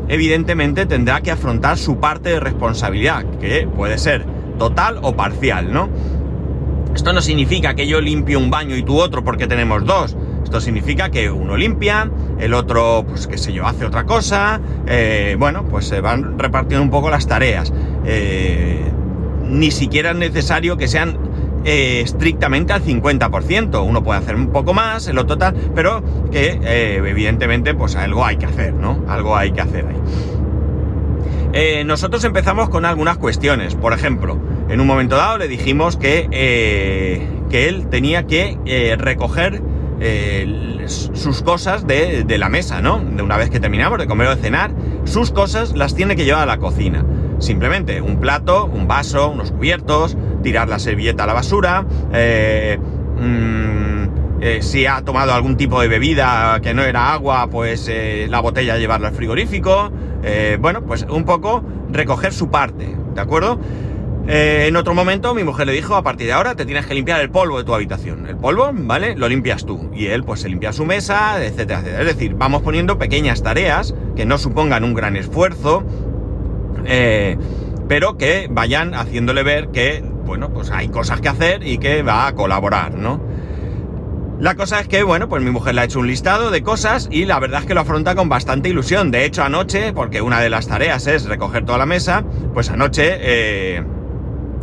evidentemente 0.09 0.87
tendrá 0.87 1.21
que 1.21 1.31
afrontar 1.31 1.78
su 1.78 1.99
parte 1.99 2.31
de 2.31 2.40
responsabilidad, 2.40 3.25
que 3.40 3.69
puede 3.69 3.99
ser 3.99 4.25
total 4.59 4.99
o 5.02 5.14
parcial, 5.14 5.73
¿no? 5.73 5.88
Esto 6.95 7.12
no 7.12 7.23
significa 7.23 7.75
que 7.75 7.87
yo 7.87 8.00
limpie 8.00 8.37
un 8.37 8.50
baño 8.50 8.75
y 8.75 8.83
tú 8.83 8.99
otro 8.99 9.23
porque 9.23 9.47
tenemos 9.47 9.85
dos. 9.85 10.17
Esto 10.43 10.61
significa 10.61 11.11
que 11.11 11.31
uno 11.31 11.57
limpia, 11.57 12.11
el 12.38 12.54
otro, 12.54 13.04
pues 13.07 13.26
qué 13.26 13.37
sé 13.38 13.52
yo, 13.52 13.66
hace 13.66 13.85
otra 13.85 14.04
cosa. 14.04 14.61
Eh, 14.87 15.37
bueno, 15.38 15.64
pues 15.64 15.87
se 15.87 16.00
van 16.00 16.38
repartiendo 16.38 16.83
un 16.83 16.90
poco 16.90 17.11
las 17.11 17.26
tareas. 17.26 17.73
Eh, 18.04 18.90
ni 19.45 19.71
siquiera 19.71 20.11
es 20.11 20.16
necesario 20.16 20.76
que 20.76 20.88
sean 20.88 21.18
eh, 21.64 22.00
estrictamente 22.02 22.73
al 22.73 22.83
50%. 22.85 23.85
Uno 23.85 24.02
puede 24.02 24.21
hacer 24.21 24.37
un 24.37 24.49
poco 24.49 24.73
más, 24.75 25.09
el 25.09 25.18
otro 25.18 25.37
tal, 25.38 25.54
pero 25.75 26.02
que 26.30 26.61
evidentemente 26.99 27.75
pues 27.75 27.97
algo 27.97 28.25
hay 28.25 28.37
que 28.37 28.47
hacer, 28.47 28.75
¿no? 28.75 29.04
Algo 29.09 29.37
hay 29.37 29.52
que 29.52 29.61
hacer 29.61 29.87
ahí. 29.87 29.97
Nosotros 31.85 32.23
empezamos 32.25 32.68
con 32.68 32.85
algunas 32.85 33.18
cuestiones. 33.18 33.75
Por 33.75 33.92
ejemplo, 33.92 34.38
en 34.68 34.80
un 34.80 34.87
momento 34.87 35.16
dado 35.16 35.38
le 35.38 35.49
dijimos 35.49 35.97
que, 35.97 36.28
que 37.50 37.68
él 37.68 37.88
tenía 37.88 38.26
que 38.26 38.97
recoger 38.99 39.62
sus 40.87 41.43
cosas 41.43 41.87
de, 41.87 42.25
de, 42.25 42.38
la 42.38 42.49
mesa, 42.49 42.81
¿no? 42.81 42.99
De 43.00 43.23
una 43.23 43.37
vez 43.37 43.50
que 43.50 43.61
terminamos 43.61 43.99
de 43.99 44.07
comer 44.07 44.28
o 44.28 44.37
de 44.37 44.43
cenar, 44.43 44.71
sus 45.05 45.31
cosas 45.31 45.75
las 45.75 45.95
tiene 45.95 46.17
que 46.17 46.25
llevar 46.25 46.43
a 46.43 46.47
la 46.47 46.59
cocina. 46.59 47.05
Simplemente 47.38 48.00
un 48.00 48.19
plato, 48.19 48.67
un 48.67 48.88
vaso, 48.88 49.31
unos 49.31 49.52
cubiertos, 49.52 50.17
tirar 50.43 50.69
la 50.69 50.78
servilleta 50.78 51.25
a 51.25 51.26
la 51.26 51.35
basura, 51.35 51.87
eh, 52.12 52.78
mm, 53.17 54.40
eh, 54.40 54.59
si 54.62 54.87
ha 54.87 55.02
tomado 55.02 55.33
algún 55.33 55.57
tipo 55.57 55.81
de 55.81 55.88
bebida 55.88 56.61
que 56.62 56.75
no 56.75 56.83
era 56.83 57.12
agua, 57.12 57.49
pues 57.50 57.88
eh, 57.88 58.26
la 58.28 58.40
botella 58.40 58.76
llevarla 58.76 59.09
al 59.09 59.14
frigorífico, 59.14 59.90
bueno, 60.61 60.83
pues 60.83 61.07
un 61.09 61.25
poco 61.25 61.62
recoger 61.90 62.35
su 62.35 62.50
parte, 62.50 62.95
¿de 63.14 63.21
acuerdo? 63.21 63.59
En 64.30 64.76
otro 64.76 64.94
momento 64.94 65.35
mi 65.35 65.42
mujer 65.42 65.66
le 65.66 65.73
dijo, 65.73 65.97
a 65.97 66.02
partir 66.02 66.26
de 66.26 66.35
ahora 66.35 66.54
te 66.54 66.66
tienes 66.66 66.87
que 66.87 66.94
limpiar 66.94 67.20
el 67.20 67.30
polvo 67.30 67.58
de 67.58 67.64
tu 67.64 67.75
habitación. 67.75 68.26
El 68.26 68.37
polvo, 68.37 68.70
¿vale? 68.73 69.16
Lo 69.16 69.28
limpias 69.28 69.64
tú. 69.64 69.90
Y 69.94 70.06
él 70.06 70.25
pues 70.25 70.40
se 70.40 70.49
limpia 70.49 70.73
su 70.73 70.85
mesa, 70.85 71.42
etcétera, 71.44 71.80
etcétera. 71.80 72.00
Es 72.02 72.06
decir, 72.06 72.35
vamos 72.35 72.62
poniendo 72.62 72.99
pequeñas 72.99 73.42
tareas 73.42 73.94
que 74.16 74.26
no 74.26 74.38
supongan 74.38 74.85
un 74.85 74.94
gran 74.94 75.16
esfuerzo, 75.16 75.85
pero 77.88 78.18
que 78.18 78.49
vayan 78.50 78.94
haciéndole 78.94 79.42
ver 79.42 79.68
que 79.68 80.04
bueno, 80.28 80.50
pues 80.52 80.70
hay 80.70 80.88
cosas 80.88 81.23
que 81.23 81.28
hacer 81.28 81.66
y 81.66 81.78
que 81.78 82.02
va 82.02 82.26
a 82.26 82.35
colaborar, 82.35 82.94
¿no? 82.94 83.18
La 84.38 84.54
cosa 84.54 84.78
es 84.78 84.87
que, 84.87 85.02
bueno, 85.02 85.28
pues 85.28 85.42
mi 85.42 85.50
mujer 85.50 85.75
le 85.75 85.80
ha 85.80 85.85
hecho 85.85 85.99
un 85.99 86.06
listado 86.06 86.50
de 86.50 86.62
cosas 86.62 87.08
y 87.11 87.25
la 87.25 87.40
verdad 87.40 87.62
es 87.62 87.66
que 87.66 87.75
lo 87.75 87.80
afronta 87.80 88.14
con 88.14 88.28
bastante 88.28 88.68
ilusión. 88.68 89.11
De 89.11 89.25
hecho, 89.25 89.42
anoche, 89.42 89.92
porque 89.94 90.20
una 90.20 90.40
de 90.40 90.50
las 90.50 90.68
tareas 90.68 91.06
es 91.06 91.25
recoger 91.25 91.64
toda 91.64 91.78
la 91.78 91.87
mesa, 91.87 92.25
pues 92.52 92.70
anoche 92.70 93.16
eh, 93.20 93.82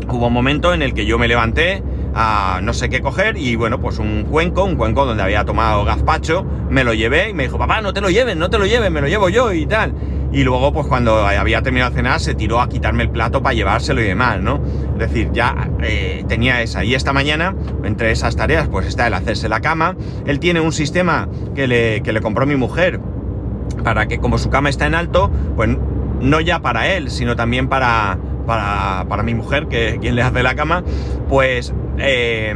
hubo 0.09 0.27
un 0.27 0.33
momento 0.33 0.73
en 0.73 0.81
el 0.81 0.93
que 0.93 1.05
yo 1.05 1.17
me 1.17 1.27
levanté 1.27 1.83
a 2.13 2.59
no 2.63 2.73
sé 2.73 2.89
qué 2.89 3.01
coger 3.01 3.37
y 3.37 3.55
bueno, 3.55 3.79
pues 3.79 3.99
un 3.99 4.23
cuenco, 4.23 4.63
un 4.63 4.75
cuenco 4.75 5.05
donde 5.05 5.21
había 5.21 5.43
tomado 5.43 5.83
gazpacho, 5.83 6.45
me 6.69 6.83
lo 6.83 6.93
llevé 6.93 7.29
y 7.29 7.33
me 7.33 7.43
dijo, 7.43 7.57
papá, 7.57 7.81
no 7.81 7.93
te 7.93 8.01
lo 8.01 8.09
lleves, 8.09 8.37
no 8.37 8.49
te 8.49 8.57
lo 8.57 8.65
lleves, 8.65 8.89
me 8.89 9.01
lo 9.01 9.07
llevo 9.07 9.29
yo 9.29 9.51
y 9.51 9.65
tal. 9.65 9.93
Y 10.31 10.43
luego, 10.43 10.73
pues 10.73 10.87
cuando 10.87 11.25
había 11.25 11.61
terminado 11.61 11.91
de 11.91 11.97
cenar, 11.97 12.19
se 12.19 12.35
tiró 12.35 12.59
a 12.59 12.67
quitarme 12.67 13.03
el 13.03 13.09
plato 13.09 13.41
para 13.41 13.53
llevárselo 13.53 14.01
y 14.01 14.05
demás, 14.05 14.41
¿no? 14.41 14.59
Es 14.93 14.99
decir, 14.99 15.29
ya 15.31 15.69
eh, 15.81 16.25
tenía 16.27 16.61
esa. 16.61 16.83
Y 16.83 16.93
esta 16.93 17.13
mañana, 17.13 17.55
entre 17.85 18.11
esas 18.11 18.35
tareas, 18.35 18.67
pues 18.67 18.85
está 18.85 19.07
el 19.07 19.13
hacerse 19.13 19.47
la 19.47 19.61
cama. 19.61 19.95
Él 20.25 20.39
tiene 20.39 20.59
un 20.59 20.73
sistema 20.73 21.29
que 21.53 21.67
le, 21.67 22.01
que 22.01 22.11
le 22.11 22.19
compró 22.19 22.45
mi 22.45 22.57
mujer 22.57 22.99
para 23.83 24.07
que, 24.07 24.19
como 24.19 24.37
su 24.37 24.49
cama 24.49 24.67
está 24.67 24.87
en 24.87 24.95
alto, 24.95 25.31
pues 25.55 25.69
no 26.19 26.41
ya 26.41 26.59
para 26.59 26.87
él, 26.89 27.11
sino 27.11 27.37
también 27.37 27.69
para, 27.69 28.17
para, 28.45 29.05
para 29.07 29.23
mi 29.23 29.33
mujer, 29.33 29.67
que 29.67 29.97
quien 29.99 30.15
le 30.15 30.21
hace 30.21 30.43
la 30.43 30.55
cama, 30.55 30.83
pues... 31.29 31.73
Eh, 31.97 32.53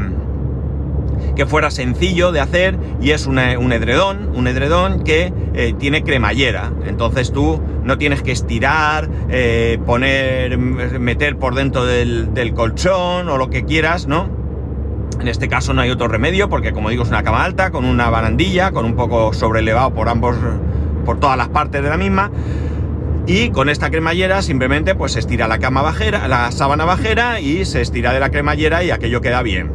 que 1.35 1.45
fuera 1.45 1.71
sencillo 1.71 2.31
de 2.31 2.39
hacer 2.39 2.77
y 3.01 3.11
es 3.11 3.25
un 3.25 3.37
edredón, 3.39 4.31
un 4.35 4.47
edredón 4.47 5.03
que 5.03 5.33
eh, 5.53 5.73
tiene 5.77 6.03
cremallera. 6.03 6.71
Entonces 6.85 7.31
tú 7.31 7.61
no 7.83 7.97
tienes 7.97 8.21
que 8.21 8.31
estirar, 8.31 9.09
eh, 9.29 9.79
poner, 9.85 10.57
meter 10.57 11.37
por 11.37 11.55
dentro 11.55 11.85
del, 11.85 12.33
del 12.33 12.53
colchón 12.53 13.29
o 13.29 13.37
lo 13.37 13.49
que 13.49 13.63
quieras, 13.63 14.07
¿no? 14.07 14.29
En 15.19 15.27
este 15.27 15.49
caso 15.49 15.73
no 15.73 15.81
hay 15.81 15.89
otro 15.89 16.07
remedio 16.07 16.49
porque 16.49 16.71
como 16.71 16.89
digo 16.89 17.03
es 17.03 17.09
una 17.09 17.23
cama 17.23 17.43
alta 17.43 17.71
con 17.71 17.85
una 17.85 18.09
barandilla, 18.09 18.71
con 18.71 18.85
un 18.85 18.95
poco 18.95 19.33
sobrelevado 19.33 19.93
por 19.93 20.09
ambos, 20.09 20.35
por 21.05 21.19
todas 21.19 21.37
las 21.37 21.49
partes 21.49 21.83
de 21.83 21.89
la 21.89 21.97
misma. 21.97 22.31
Y 23.29 23.51
con 23.51 23.69
esta 23.69 23.91
cremallera 23.91 24.41
simplemente 24.41 24.95
pues 24.95 25.11
se 25.11 25.19
estira 25.19 25.47
la 25.47 25.59
cama 25.59 25.83
bajera, 25.83 26.27
la 26.27 26.51
sábana 26.51 26.85
bajera 26.85 27.39
y 27.39 27.63
se 27.63 27.79
estira 27.79 28.11
de 28.11 28.19
la 28.19 28.31
cremallera 28.31 28.83
y 28.83 28.89
aquello 28.89 29.21
queda 29.21 29.43
bien. 29.43 29.71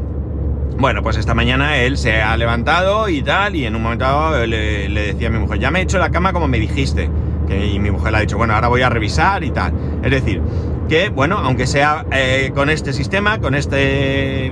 Bueno, 0.76 1.04
pues 1.04 1.16
esta 1.16 1.34
mañana 1.34 1.76
él 1.76 1.96
se 1.96 2.20
ha 2.20 2.36
levantado 2.36 3.08
y 3.08 3.22
tal, 3.22 3.54
y 3.54 3.64
en 3.64 3.76
un 3.76 3.82
momento 3.84 4.44
le, 4.44 4.88
decía 4.88 5.28
a 5.28 5.30
mi 5.30 5.38
mujer, 5.38 5.60
ya 5.60 5.70
me 5.70 5.78
he 5.78 5.82
hecho 5.82 6.00
la 6.00 6.10
cama 6.10 6.32
como 6.32 6.48
me 6.48 6.58
dijiste. 6.58 7.08
y 7.48 7.78
mi 7.78 7.92
mujer 7.92 8.10
le 8.10 8.18
ha 8.18 8.20
dicho, 8.22 8.36
bueno, 8.36 8.54
ahora 8.54 8.66
voy 8.66 8.82
a 8.82 8.88
revisar 8.88 9.44
y 9.44 9.52
tal. 9.52 9.72
Es 10.02 10.10
decir, 10.10 10.42
que 10.88 11.10
bueno, 11.10 11.38
aunque 11.38 11.68
sea 11.68 12.06
eh, 12.10 12.50
con 12.56 12.70
este 12.70 12.92
sistema, 12.92 13.38
con 13.38 13.54
este, 13.54 14.50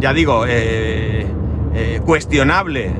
ya 0.00 0.14
digo, 0.14 0.46
eh, 0.48 1.26
eh, 1.74 2.00
cuestionable 2.02 2.94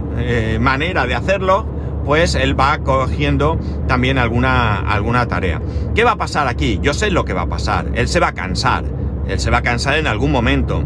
manera 0.61 1.07
de 1.07 1.14
hacerlo, 1.14 1.77
pues 2.09 2.35
él 2.37 2.59
va 2.59 2.79
cogiendo 2.79 3.61
también 3.87 4.17
alguna, 4.17 4.77
alguna 4.77 5.29
tarea. 5.29 5.61
¿Qué 5.95 6.05
va 6.05 6.12
a 6.12 6.17
pasar 6.17 6.49
aquí? 6.49 6.79
Yo 6.81 6.95
sé 6.95 7.11
lo 7.11 7.27
que 7.27 7.35
va 7.35 7.43
a 7.43 7.49
pasar. 7.49 7.91
Él 7.93 8.09
se 8.09 8.19
va 8.19 8.29
a 8.29 8.33
cansar. 8.33 8.85
Él 9.29 9.38
se 9.38 9.50
va 9.50 9.59
a 9.59 9.62
cansar 9.62 9.99
en 9.99 10.07
algún 10.07 10.33
momento. 10.33 10.83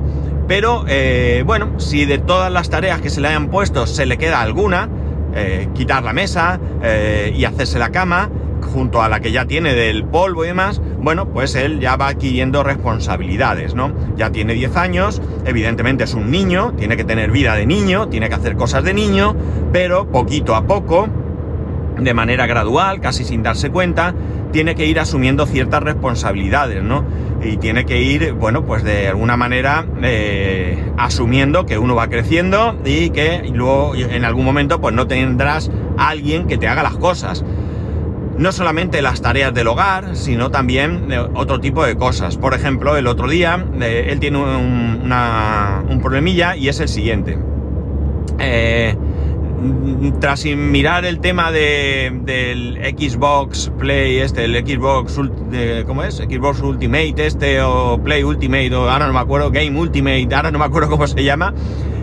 Pero 0.49 0.85
eh, 0.89 1.45
bueno, 1.47 1.79
si 1.79 2.07
de 2.07 2.19
todas 2.19 2.51
las 2.51 2.71
tareas 2.71 3.01
que 3.01 3.09
se 3.09 3.21
le 3.21 3.29
hayan 3.29 3.51
puesto 3.51 3.87
se 3.87 4.05
le 4.05 4.19
queda 4.19 4.41
alguna, 4.41 4.89
eh, 5.33 5.69
quitar 5.75 6.03
la 6.03 6.13
mesa 6.13 6.59
eh, 6.83 7.33
y 7.37 7.45
hacerse 7.45 7.79
la 7.79 7.93
cama, 7.93 8.29
junto 8.73 9.01
a 9.01 9.09
la 9.09 9.21
que 9.21 9.31
ya 9.31 9.45
tiene 9.45 9.75
del 9.75 10.05
polvo 10.05 10.45
y 10.45 10.49
demás, 10.49 10.83
bueno, 11.03 11.29
pues 11.29 11.55
él 11.57 11.81
ya 11.81 11.97
va 11.97 12.09
adquiriendo 12.09 12.63
responsabilidades, 12.63 13.75
¿no? 13.75 13.93
Ya 14.17 14.31
tiene 14.31 14.55
10 14.55 14.77
años, 14.77 15.21
evidentemente 15.45 16.05
es 16.05 16.15
un 16.15 16.31
niño, 16.31 16.75
tiene 16.79 16.97
que 16.97 17.05
tener 17.05 17.33
vida 17.33 17.55
de 17.57 17.67
niño, 17.67 18.09
tiene 18.09 18.29
que 18.29 18.37
hacer 18.37 18.57
cosas 18.57 18.85
de 18.85 18.95
niño, 18.95 19.35
pero 19.73 20.07
poquito 20.07 20.55
a 20.55 20.65
poco, 20.65 21.09
de 21.99 22.15
manera 22.15 22.47
gradual, 22.47 23.01
casi 23.01 23.25
sin 23.25 23.43
darse 23.43 23.71
cuenta, 23.71 24.15
tiene 24.53 24.77
que 24.77 24.87
ir 24.87 25.01
asumiendo 25.01 25.47
ciertas 25.47 25.83
responsabilidades, 25.83 26.83
¿no? 26.83 27.05
Y 27.43 27.57
tiene 27.57 27.85
que 27.85 28.01
ir, 28.01 28.35
bueno, 28.35 28.65
pues 28.65 28.85
de 28.85 29.09
alguna 29.09 29.37
manera 29.37 29.85
eh, 30.03 30.93
asumiendo 30.97 31.67
que 31.67 31.79
uno 31.79 31.97
va 31.97 32.09
creciendo 32.09 32.77
y 32.85 33.11
que 33.11 33.51
luego 33.53 33.97
en 33.97 34.25
algún 34.25 34.45
momento 34.45 34.81
pues 34.81 34.95
no 34.95 35.09
tendrás 35.09 35.69
a 35.99 36.11
alguien 36.11 36.47
que 36.47 36.59
te 36.59 36.69
haga 36.69 36.85
las 36.85 36.97
cosas. 36.97 37.45
No 38.43 38.51
solamente 38.51 39.03
las 39.03 39.23
tareas 39.23 39.55
del 39.55 39.69
hogar, 39.69 40.17
sino 40.17 40.51
también 40.51 41.07
otro 41.35 41.61
tipo 41.61 41.87
de 41.87 41.95
cosas. 41.95 42.37
Por 42.37 42.55
ejemplo, 42.55 42.97
el 42.97 43.07
otro 43.07 43.29
día 43.29 43.65
eh, 43.81 44.09
él 44.09 44.19
tiene 44.19 44.39
un, 44.39 45.13
un 45.89 46.01
problemilla 46.03 46.57
y 46.57 46.67
es 46.67 46.81
el 46.81 46.89
siguiente. 46.89 47.39
Eh, 48.41 48.97
tras 50.19 50.45
mirar 50.45 51.05
el 51.05 51.21
tema 51.21 51.53
de, 51.53 52.11
del 52.25 52.81
Xbox 52.99 53.71
Play, 53.79 54.19
este, 54.19 54.47
el 54.47 54.57
Xbox, 54.57 55.21
¿cómo 55.87 56.03
es? 56.03 56.17
Xbox 56.17 56.63
Ultimate, 56.63 57.15
este, 57.25 57.63
o 57.63 58.03
Play 58.03 58.25
Ultimate, 58.25 58.75
o 58.75 58.91
ahora 58.91 59.07
no 59.07 59.13
me 59.13 59.21
acuerdo, 59.21 59.53
Game 59.53 59.79
Ultimate, 59.79 60.27
ahora 60.35 60.51
no 60.51 60.59
me 60.59 60.65
acuerdo 60.65 60.91
cómo 60.91 61.07
se 61.07 61.23
llama. 61.23 61.55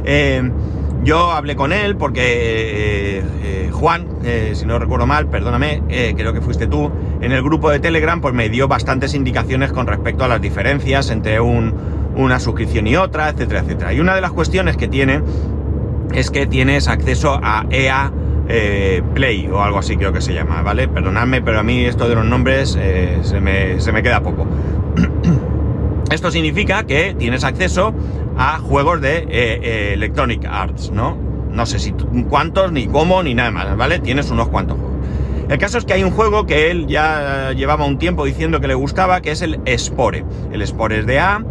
Eh, 0.05 0.50
yo 1.03 1.32
hablé 1.32 1.56
con 1.56 1.72
él 1.72 1.96
porque 1.96 2.22
eh, 2.22 3.24
eh, 3.44 3.70
Juan, 3.72 4.08
si 4.53 4.65
no 4.65 4.77
recuerdo 4.79 5.08
mal, 5.08 5.27
perdóname, 5.27 5.82
creo 6.15 6.34
que 6.34 6.41
fuiste 6.41 6.68
tú, 6.68 6.91
en 7.22 7.32
el 7.32 7.41
grupo 7.41 7.70
de 7.70 7.79
Telegram, 7.79 8.20
pues 8.20 8.34
me 8.34 8.50
dio 8.50 8.68
bastantes 8.68 9.13
indicaciones 9.13 9.72
con 9.72 9.88
respecto 9.88 10.24
a 10.24 10.27
las 10.27 10.41
diferencias 10.41 11.10
entre 11.10 11.39
un, 11.39 11.74
una 12.15 12.39
suscripción 12.39 12.88
y 12.88 12.96
otra, 12.96 13.29
etcétera, 13.29 13.62
etcétera. 13.62 13.94
Y 13.94 14.00
una 14.00 14.15
de 14.15 14.22
las 14.22 14.32
cuestiones 14.32 14.77
que 14.77 14.88
tiene 14.88 15.22
es 16.13 16.32
que 16.32 16.48
tienes 16.48 16.88
acceso 16.88 17.39
a 17.41 17.65
EA 17.70 18.12
eh, 18.51 19.03
Play 19.13 19.48
o 19.48 19.62
algo 19.62 19.77
así 19.77 19.96
creo 19.96 20.12
que 20.12 20.22
se 20.22 20.34
llama, 20.34 20.62
¿vale? 20.63 20.88
Perdonadme, 20.88 21.41
pero 21.41 21.60
a 21.60 21.63
mí 21.63 21.86
esto 21.86 22.10
de 22.10 22.15
los 22.15 22.25
nombres 22.25 22.77
eh, 22.79 23.20
se, 23.22 23.39
me, 23.39 24.03
queda 24.03 24.22
poco. 24.22 24.48
esto 26.12 26.32
significa 26.32 26.84
que 26.84 27.15
tienes 27.18 27.44
acceso 27.44 27.94
a 28.39 28.58
juegos 28.58 29.01
de 29.01 29.27
eh, 29.29 29.93
Electronic 29.93 30.46
Arts, 30.46 30.91
¿no? 30.91 31.17
No 31.51 31.65
sé 31.65 31.77
si 31.77 31.91
cuántos, 32.29 32.72
ni 32.72 32.88
cómo, 32.88 33.22
ni 33.22 33.36
nada 33.36 33.51
más, 33.51 33.75
¿vale? 33.75 34.00
Tienes 34.00 34.31
unos 34.31 34.48
cuantos 34.48 34.77
juegos. 34.77 34.98
El 35.50 35.58
caso 35.58 35.77
es 35.77 35.84
que 35.84 35.91
hay 35.91 36.03
un 36.03 36.12
juego 36.12 36.46
que 36.46 36.72
él 36.72 36.88
ya 36.88 37.51
llevaba 37.51 37.86
un 37.86 38.00
tiempo 38.00 38.24
diciendo 38.24 38.62
que 38.62 38.67
le 38.67 38.75
gustaba, 38.75 39.19
que 39.22 39.31
es 39.31 39.41
el 39.41 39.60
Spore. 39.77 40.24
El 40.53 40.65
Spore 40.65 41.00
es 41.00 41.05
de 41.05 41.19
A, 41.19 41.43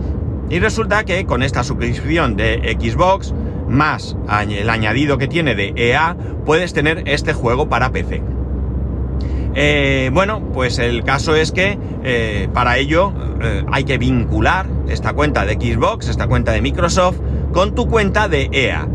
y 0.49 0.61
resulta 0.61 1.05
que 1.05 1.27
con 1.27 1.43
esta 1.43 1.63
suscripción 1.63 2.37
de 2.37 2.77
Xbox, 2.81 3.35
más 3.69 4.17
el 4.49 4.71
añadido 4.71 5.19
que 5.19 5.29
tiene 5.29 5.55
de 5.55 5.75
EA, 5.77 6.17
puedes 6.47 6.73
tener 6.73 7.03
este 7.05 7.35
juego 7.35 7.69
para 7.69 7.93
PC. 7.93 8.23
Eh, 9.55 10.11
bueno, 10.13 10.41
pues 10.53 10.79
el 10.79 11.05
caso 11.05 11.35
es 11.35 11.53
que 11.53 11.79
eh, 12.05 12.49
para 12.53 12.79
ello 12.79 13.13
eh, 13.43 13.65
hay 13.73 13.85
que 13.85 13.99
vincular 13.99 14.67
esta 14.89 15.13
cuenta 15.13 15.45
de 15.45 15.55
Xbox, 15.55 16.09
esta 16.09 16.27
cuenta 16.27 16.53
de 16.53 16.63
Microsoft, 16.63 17.19
con 17.53 17.75
tu 17.75 17.89
cuenta 17.89 18.29
de 18.29 18.49
EA. 18.53 18.87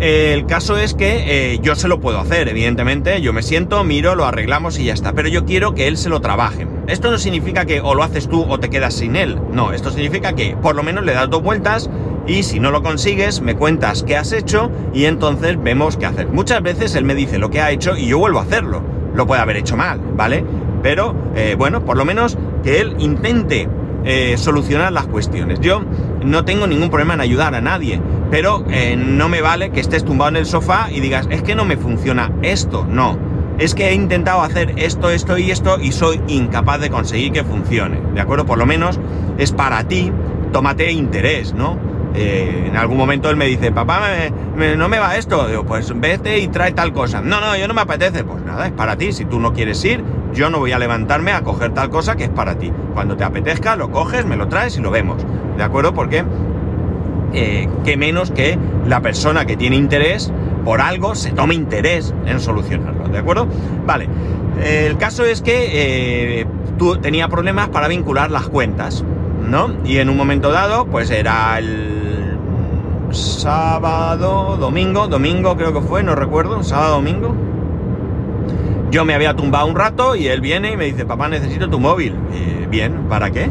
El 0.00 0.46
caso 0.46 0.78
es 0.78 0.94
que 0.94 1.60
yo 1.62 1.76
se 1.76 1.86
lo 1.86 2.00
puedo 2.00 2.18
hacer, 2.18 2.48
evidentemente, 2.48 3.20
yo 3.20 3.32
me 3.32 3.42
siento, 3.42 3.84
miro, 3.84 4.16
lo 4.16 4.24
arreglamos 4.24 4.80
y 4.80 4.84
ya 4.84 4.94
está, 4.94 5.12
pero 5.12 5.28
yo 5.28 5.44
quiero 5.44 5.74
que 5.74 5.86
él 5.86 5.96
se 5.96 6.08
lo 6.08 6.20
trabaje. 6.20 6.66
Esto 6.88 7.12
no 7.12 7.18
significa 7.18 7.66
que 7.66 7.80
o 7.80 7.94
lo 7.94 8.02
haces 8.02 8.28
tú 8.28 8.42
o 8.42 8.58
te 8.58 8.68
quedas 8.68 8.94
sin 8.94 9.14
él, 9.14 9.38
no, 9.52 9.72
esto 9.72 9.92
significa 9.92 10.32
que 10.32 10.56
por 10.56 10.74
lo 10.74 10.82
menos 10.82 11.04
le 11.04 11.12
das 11.12 11.30
dos 11.30 11.44
vueltas 11.44 11.88
y 12.26 12.42
si 12.42 12.58
no 12.58 12.72
lo 12.72 12.82
consigues, 12.82 13.40
me 13.42 13.54
cuentas 13.54 14.02
qué 14.02 14.16
has 14.16 14.32
hecho 14.32 14.72
y 14.92 15.04
entonces 15.04 15.62
vemos 15.62 15.96
qué 15.96 16.06
hacer. 16.06 16.28
Muchas 16.28 16.62
veces 16.62 16.96
él 16.96 17.04
me 17.04 17.14
dice 17.14 17.38
lo 17.38 17.50
que 17.50 17.60
ha 17.60 17.70
hecho 17.70 17.96
y 17.96 18.06
yo 18.06 18.18
vuelvo 18.18 18.40
a 18.40 18.42
hacerlo. 18.42 18.82
Lo 19.14 19.26
puede 19.26 19.40
haber 19.42 19.56
hecho 19.56 19.76
mal, 19.76 20.00
¿vale? 20.16 20.44
Pero, 20.82 21.14
eh, 21.34 21.54
bueno, 21.56 21.84
por 21.84 21.96
lo 21.96 22.04
menos 22.04 22.36
que 22.62 22.80
él 22.80 22.96
intente 22.98 23.68
eh, 24.04 24.36
solucionar 24.36 24.92
las 24.92 25.06
cuestiones. 25.06 25.60
Yo 25.60 25.82
no 26.24 26.44
tengo 26.44 26.66
ningún 26.66 26.90
problema 26.90 27.14
en 27.14 27.20
ayudar 27.20 27.54
a 27.54 27.60
nadie, 27.60 28.00
pero 28.30 28.64
eh, 28.68 28.96
no 28.96 29.28
me 29.28 29.42
vale 29.42 29.70
que 29.70 29.80
estés 29.80 30.04
tumbado 30.04 30.30
en 30.30 30.36
el 30.36 30.46
sofá 30.46 30.88
y 30.90 31.00
digas, 31.00 31.28
es 31.30 31.42
que 31.42 31.54
no 31.54 31.64
me 31.64 31.76
funciona 31.76 32.32
esto, 32.42 32.84
no. 32.88 33.16
Es 33.58 33.74
que 33.74 33.90
he 33.90 33.94
intentado 33.94 34.42
hacer 34.42 34.74
esto, 34.76 35.10
esto 35.10 35.38
y 35.38 35.50
esto 35.50 35.78
y 35.78 35.92
soy 35.92 36.20
incapaz 36.26 36.80
de 36.80 36.90
conseguir 36.90 37.30
que 37.32 37.44
funcione. 37.44 38.00
¿De 38.14 38.20
acuerdo? 38.20 38.44
Por 38.44 38.58
lo 38.58 38.66
menos 38.66 38.98
es 39.38 39.52
para 39.52 39.84
ti, 39.86 40.10
tómate 40.52 40.90
interés, 40.90 41.54
¿no? 41.54 41.78
Eh, 42.14 42.64
en 42.68 42.76
algún 42.76 42.98
momento 42.98 43.30
él 43.30 43.36
me 43.36 43.46
dice, 43.46 43.72
papá, 43.72 44.02
no 44.76 44.88
me 44.88 44.98
va 44.98 45.16
esto. 45.16 45.48
Digo, 45.48 45.64
pues 45.64 45.92
vete 45.98 46.38
y 46.38 46.48
trae 46.48 46.72
tal 46.72 46.92
cosa. 46.92 47.20
No, 47.20 47.40
no, 47.40 47.56
yo 47.56 47.68
no 47.68 47.74
me 47.74 47.82
apetece. 47.82 48.24
Pues 48.24 48.44
nada, 48.44 48.66
es 48.66 48.72
para 48.72 48.96
ti. 48.96 49.12
Si 49.12 49.24
tú 49.24 49.40
no 49.40 49.52
quieres 49.52 49.82
ir, 49.84 50.04
yo 50.34 50.50
no 50.50 50.58
voy 50.58 50.72
a 50.72 50.78
levantarme 50.78 51.32
a 51.32 51.42
coger 51.42 51.72
tal 51.72 51.90
cosa 51.90 52.16
que 52.16 52.24
es 52.24 52.30
para 52.30 52.58
ti. 52.58 52.72
Cuando 52.94 53.16
te 53.16 53.24
apetezca, 53.24 53.76
lo 53.76 53.90
coges, 53.90 54.26
me 54.26 54.36
lo 54.36 54.48
traes 54.48 54.76
y 54.76 54.80
lo 54.80 54.90
vemos. 54.90 55.24
¿De 55.56 55.62
acuerdo? 55.62 55.94
Porque, 55.94 56.24
eh, 57.32 57.68
qué 57.84 57.96
menos 57.96 58.30
que 58.30 58.58
la 58.86 59.00
persona 59.00 59.46
que 59.46 59.56
tiene 59.56 59.76
interés 59.76 60.32
por 60.64 60.80
algo 60.80 61.14
se 61.14 61.32
tome 61.32 61.54
interés 61.54 62.14
en 62.26 62.40
solucionarlo. 62.40 63.08
¿De 63.08 63.18
acuerdo? 63.18 63.48
Vale. 63.86 64.08
El 64.62 64.96
caso 64.96 65.24
es 65.24 65.42
que 65.42 66.40
eh, 66.40 66.46
tú 66.78 66.96
tenía 66.98 67.28
problemas 67.28 67.68
para 67.70 67.88
vincular 67.88 68.30
las 68.30 68.48
cuentas. 68.48 69.04
¿no? 69.48 69.74
Y 69.84 69.98
en 69.98 70.08
un 70.08 70.16
momento 70.16 70.50
dado, 70.50 70.86
pues 70.86 71.10
era 71.10 71.58
el 71.58 72.01
sábado, 73.12 74.56
domingo, 74.58 75.06
domingo 75.06 75.56
creo 75.56 75.72
que 75.72 75.80
fue, 75.80 76.02
no 76.02 76.14
recuerdo, 76.14 76.62
sábado, 76.62 76.96
domingo. 76.96 77.34
Yo 78.90 79.04
me 79.04 79.14
había 79.14 79.34
tumbado 79.34 79.66
un 79.66 79.74
rato 79.74 80.14
y 80.16 80.28
él 80.28 80.40
viene 80.40 80.72
y 80.72 80.76
me 80.76 80.84
dice, 80.84 81.04
papá, 81.04 81.28
necesito 81.28 81.68
tu 81.68 81.80
móvil. 81.80 82.14
bien, 82.70 83.06
¿para 83.08 83.30
qué? 83.30 83.50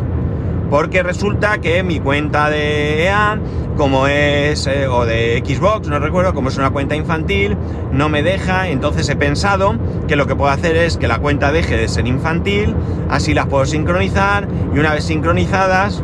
Porque 0.70 1.04
resulta 1.04 1.60
que 1.60 1.84
mi 1.84 2.00
cuenta 2.00 2.50
de 2.50 3.04
EA, 3.04 3.40
como 3.76 4.08
es, 4.08 4.68
eh, 4.68 4.88
o 4.88 5.06
de 5.06 5.44
Xbox, 5.46 5.88
no 5.90 6.00
recuerdo, 6.00 6.34
como 6.34 6.50
es 6.50 6.58
una 6.58 6.70
cuenta 6.70 6.96
infantil, 6.96 7.58
no 7.92 8.08
me 8.08 8.24
deja, 8.24 8.70
entonces 8.70 9.10
he 9.10 9.16
pensado 9.16 9.76
que 10.08 10.16
lo 10.16 10.28
que 10.28 10.36
puedo 10.36 10.50
hacer 10.50 10.78
es 10.78 10.98
que 10.98 11.10
la 11.10 11.20
cuenta 11.20 11.52
deje 11.52 11.76
de 11.76 11.88
ser 11.90 12.08
infantil, 12.08 12.74
así 13.10 13.34
las 13.34 13.48
puedo 13.48 13.66
sincronizar, 13.66 14.48
y 14.74 14.80
una 14.80 14.94
vez 14.94 15.04
sincronizadas, 15.04 16.04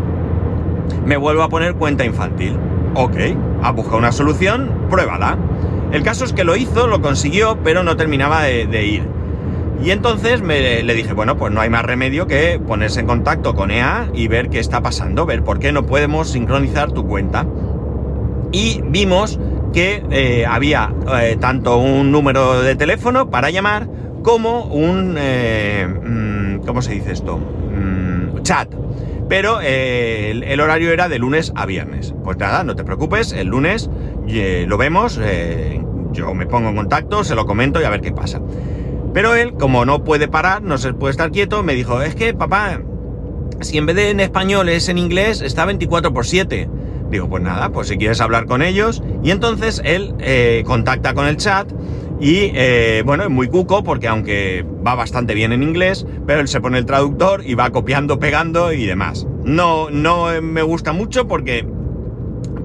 me 1.06 1.16
vuelvo 1.16 1.44
a 1.44 1.50
poner 1.50 1.76
cuenta 1.76 2.04
infantil. 2.04 2.58
Ok, 2.94 3.16
ha 3.62 3.72
una 3.72 4.12
solución, 4.12 4.72
pruébala. 4.90 5.38
El 5.92 6.04
caso 6.04 6.26
es 6.26 6.34
que 6.34 6.44
lo 6.44 6.56
hizo, 6.56 6.88
lo 6.88 7.02
consiguió, 7.02 7.60
pero 7.64 7.84
no 7.84 7.96
terminaba 7.96 8.44
de 8.44 8.86
ir. 8.86 9.18
Y 9.84 9.92
entonces 9.92 10.42
me, 10.42 10.82
le 10.84 10.94
dije, 10.96 11.14
bueno, 11.14 11.38
pues 11.38 11.54
no 11.54 11.62
hay 11.62 11.70
más 11.70 11.84
remedio 11.84 12.28
que 12.28 12.60
ponerse 12.60 13.00
en 13.00 13.08
contacto 13.08 13.54
con 13.54 13.70
EA 13.70 14.10
y 14.14 14.28
ver 14.28 14.50
qué 14.50 14.60
está 14.60 14.82
pasando, 14.82 15.26
ver 15.26 15.44
por 15.44 15.60
qué 15.60 15.72
no 15.72 15.86
podemos 15.86 16.30
sincronizar 16.30 16.92
tu 16.92 17.06
cuenta. 17.06 17.46
Y 18.52 18.82
vimos 18.86 19.40
que 19.74 20.04
eh, 20.10 20.46
había 20.48 20.94
eh, 21.22 21.38
tanto 21.40 21.78
un 21.78 22.12
número 22.12 22.62
de 22.62 22.76
teléfono 22.76 23.30
para 23.30 23.50
llamar 23.50 23.88
como 24.24 24.66
un... 24.66 25.16
Eh, 25.18 25.88
mm, 25.88 26.66
¿Cómo 26.66 26.82
se 26.82 26.94
dice 26.94 27.12
esto? 27.12 27.38
Mm, 27.38 28.42
chat. 28.42 28.74
Pero 29.30 29.60
el, 29.62 30.44
el, 30.44 30.60
horario 30.60 30.92
era 30.92 31.10
de 31.10 31.20
lunes 31.20 31.52
a 31.56 31.66
viernes. 31.66 32.14
Pues 32.24 32.38
nada, 32.38 32.64
no 32.64 32.76
te 32.76 32.84
preocupes, 32.84 33.34
el 33.34 33.48
lunes 33.48 33.90
lo 34.28 34.78
vemos, 34.78 35.20
yo 36.12 36.34
me 36.34 36.46
pongo 36.46 36.70
en 36.70 36.76
contacto, 36.76 37.24
se 37.24 37.36
lo 37.36 37.46
comento 37.46 37.82
y 37.82 37.84
a 37.84 37.90
ver 37.90 38.02
qué 38.02 38.12
pasa. 38.12 38.42
Pero 39.14 39.36
él, 39.36 39.54
como 39.54 39.86
no 39.86 40.04
puede 40.04 40.28
parar, 40.28 40.62
no 40.62 40.78
se 40.78 40.94
puede 40.94 41.12
estar 41.12 41.32
quieto, 41.32 41.64
me 41.64 41.74
dijo, 41.74 42.02
es 42.02 42.16
que 42.16 42.34
papá, 42.34 42.82
si 43.62 43.78
en 43.78 43.86
vez 43.86 43.96
de 43.96 44.10
en 44.12 44.20
español 44.20 44.70
es 44.70 44.90
en 44.90 44.98
inglés, 44.98 45.42
está 45.42 45.66
24 45.66 46.14
por 46.14 46.26
7. 46.26 46.70
Digo, 47.10 47.30
pues 47.30 47.42
nada, 47.42 47.70
pues 47.70 47.88
si 47.88 47.98
quieres 47.98 48.20
hablar 48.22 48.46
con 48.46 48.62
ellos. 48.62 49.02
Y 49.24 49.32
entonces 49.32 49.82
él 49.84 50.14
eh, 50.20 50.64
contacta 50.66 51.14
con 51.14 51.26
el 51.26 51.38
chat 51.38 51.72
y 52.20 52.52
eh, 52.56 53.04
bueno, 53.06 53.24
es 53.24 53.30
muy 53.30 53.48
cuco 53.48 53.84
porque 53.84 54.08
aunque 54.08 54.66
va 54.86 54.96
bastante 54.96 55.34
bien 55.34 55.52
en 55.52 55.64
inglés, 55.64 56.06
pero 56.26 56.40
él 56.40 56.48
se 56.48 56.62
pone 56.62 56.78
el 56.78 56.86
traductor 56.86 57.44
y 57.46 57.56
va 57.56 57.70
copiando, 57.70 58.20
pegando 58.20 58.74
y 58.74 58.86
demás. 58.86 59.28
No, 59.44 59.90
no 59.90 60.28
me 60.42 60.62
gusta 60.62 60.94
mucho 60.94 61.28
porque 61.28 61.66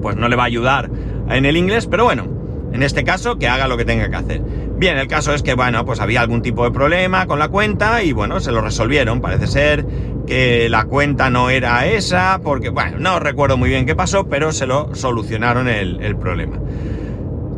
pues 0.01 0.15
no 0.15 0.27
le 0.27 0.35
va 0.35 0.43
a 0.43 0.47
ayudar 0.47 0.89
en 1.29 1.45
el 1.45 1.55
inglés, 1.55 1.87
pero 1.87 2.05
bueno, 2.05 2.27
en 2.73 2.81
este 2.81 3.03
caso 3.03 3.37
que 3.37 3.47
haga 3.47 3.67
lo 3.67 3.77
que 3.77 3.85
tenga 3.85 4.09
que 4.09 4.15
hacer. 4.15 4.41
Bien, 4.75 4.97
el 4.97 5.07
caso 5.07 5.33
es 5.33 5.43
que, 5.43 5.53
bueno, 5.53 5.85
pues 5.85 5.99
había 5.99 6.21
algún 6.21 6.41
tipo 6.41 6.65
de 6.65 6.71
problema 6.71 7.27
con 7.27 7.37
la 7.37 7.47
cuenta 7.47 8.03
y 8.03 8.11
bueno, 8.11 8.39
se 8.39 8.51
lo 8.51 8.61
resolvieron. 8.61 9.21
Parece 9.21 9.47
ser 9.47 9.85
que 10.25 10.67
la 10.69 10.85
cuenta 10.85 11.29
no 11.29 11.51
era 11.51 11.85
esa, 11.85 12.41
porque, 12.43 12.69
bueno, 12.69 12.97
no 12.97 13.19
recuerdo 13.19 13.55
muy 13.55 13.69
bien 13.69 13.85
qué 13.85 13.95
pasó, 13.95 14.27
pero 14.27 14.51
se 14.51 14.65
lo 14.65 14.93
solucionaron 14.95 15.67
el, 15.67 16.15
problema. 16.17 16.57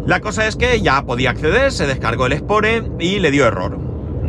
La 0.05 0.19
cosa 0.19 0.45
es 0.47 0.55
que 0.55 0.81
ya 0.81 1.01
podía 1.03 1.31
acceder, 1.31 1.71
se 1.71 1.87
descargó 1.87 2.27
el 2.27 2.37
Spore 2.37 2.83
y 2.99 3.17
le 3.19 3.31
dio 3.31 3.47
error. 3.47 3.79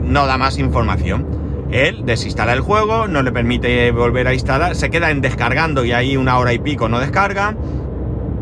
no 0.00 0.26
da 0.26 0.38
más 0.38 0.58
información. 0.58 1.26
Él 1.70 2.04
desinstala 2.04 2.54
el 2.54 2.60
juego, 2.60 3.08
no 3.08 3.22
le 3.22 3.30
permite 3.30 3.90
volver 3.90 4.26
a 4.26 4.34
instalar, 4.34 4.74
se 4.74 4.90
queda 4.90 5.10
en 5.10 5.20
descargando 5.20 5.84
y 5.84 5.92
ahí 5.92 6.16
una 6.16 6.38
hora 6.38 6.52
y 6.52 6.58
pico 6.58 6.88
no 6.88 6.98
descarga. 6.98 7.54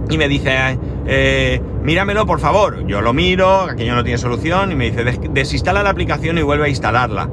Y 0.08 0.18
me 0.18 0.28
dice, 0.28 0.78
eh, 1.06 1.60
míramelo 1.82 2.26
por 2.26 2.40
favor. 2.40 2.86
Yo 2.86 3.00
lo 3.00 3.12
miro, 3.12 3.62
aquello 3.62 3.94
no 3.94 4.04
tiene 4.04 4.18
solución, 4.18 4.72
y 4.72 4.74
me 4.74 4.90
dice, 4.90 5.04
desinstala 5.30 5.82
la 5.82 5.90
aplicación 5.90 6.38
y 6.38 6.42
vuelve 6.42 6.66
a 6.66 6.68
instalarla. 6.68 7.28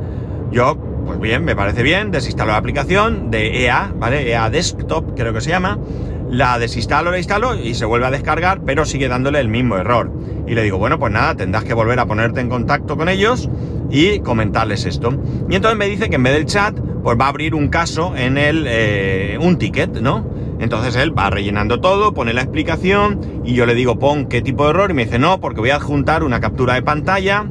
Yo, 0.51 0.77
pues 1.05 1.19
bien, 1.19 1.43
me 1.43 1.55
parece 1.55 1.83
bien, 1.83 2.11
desinstalo 2.11 2.51
la 2.51 2.57
aplicación 2.57 3.31
de 3.31 3.65
EA, 3.65 3.91
¿vale? 3.95 4.29
EA 4.29 4.49
Desktop, 4.49 5.15
creo 5.15 5.33
que 5.33 5.41
se 5.41 5.49
llama. 5.49 5.79
La 6.29 6.57
desinstalo, 6.57 7.11
la 7.11 7.17
instalo 7.17 7.55
y 7.55 7.75
se 7.75 7.85
vuelve 7.85 8.07
a 8.07 8.11
descargar, 8.11 8.61
pero 8.65 8.85
sigue 8.85 9.07
dándole 9.07 9.39
el 9.39 9.49
mismo 9.49 9.77
error. 9.77 10.11
Y 10.47 10.55
le 10.55 10.63
digo, 10.63 10.77
bueno, 10.77 10.97
pues 10.97 11.11
nada, 11.11 11.35
tendrás 11.35 11.63
que 11.63 11.73
volver 11.73 11.99
a 11.99 12.05
ponerte 12.05 12.41
en 12.41 12.49
contacto 12.49 12.97
con 12.97 13.07
ellos 13.07 13.49
y 13.91 14.19
comentarles 14.19 14.85
esto. 14.85 15.13
Y 15.49 15.55
entonces 15.55 15.77
me 15.77 15.87
dice 15.87 16.09
que 16.09 16.15
en 16.15 16.23
vez 16.23 16.33
del 16.33 16.45
chat, 16.45 16.77
pues 17.03 17.17
va 17.19 17.25
a 17.25 17.29
abrir 17.29 17.53
un 17.53 17.67
caso 17.67 18.15
en 18.15 18.37
el, 18.37 18.65
eh, 18.67 19.37
un 19.39 19.57
ticket, 19.57 20.01
¿no? 20.01 20.32
Entonces 20.59 20.95
él 20.95 21.17
va 21.17 21.29
rellenando 21.29 21.79
todo, 21.81 22.13
pone 22.13 22.33
la 22.33 22.41
explicación 22.41 23.41
y 23.43 23.53
yo 23.53 23.65
le 23.65 23.75
digo 23.75 23.99
pon 23.99 24.27
qué 24.27 24.41
tipo 24.41 24.63
de 24.63 24.71
error 24.71 24.91
y 24.91 24.93
me 24.93 25.05
dice 25.05 25.19
no, 25.19 25.39
porque 25.39 25.59
voy 25.59 25.71
a 25.71 25.75
adjuntar 25.75 26.23
una 26.23 26.39
captura 26.39 26.75
de 26.75 26.81
pantalla, 26.81 27.45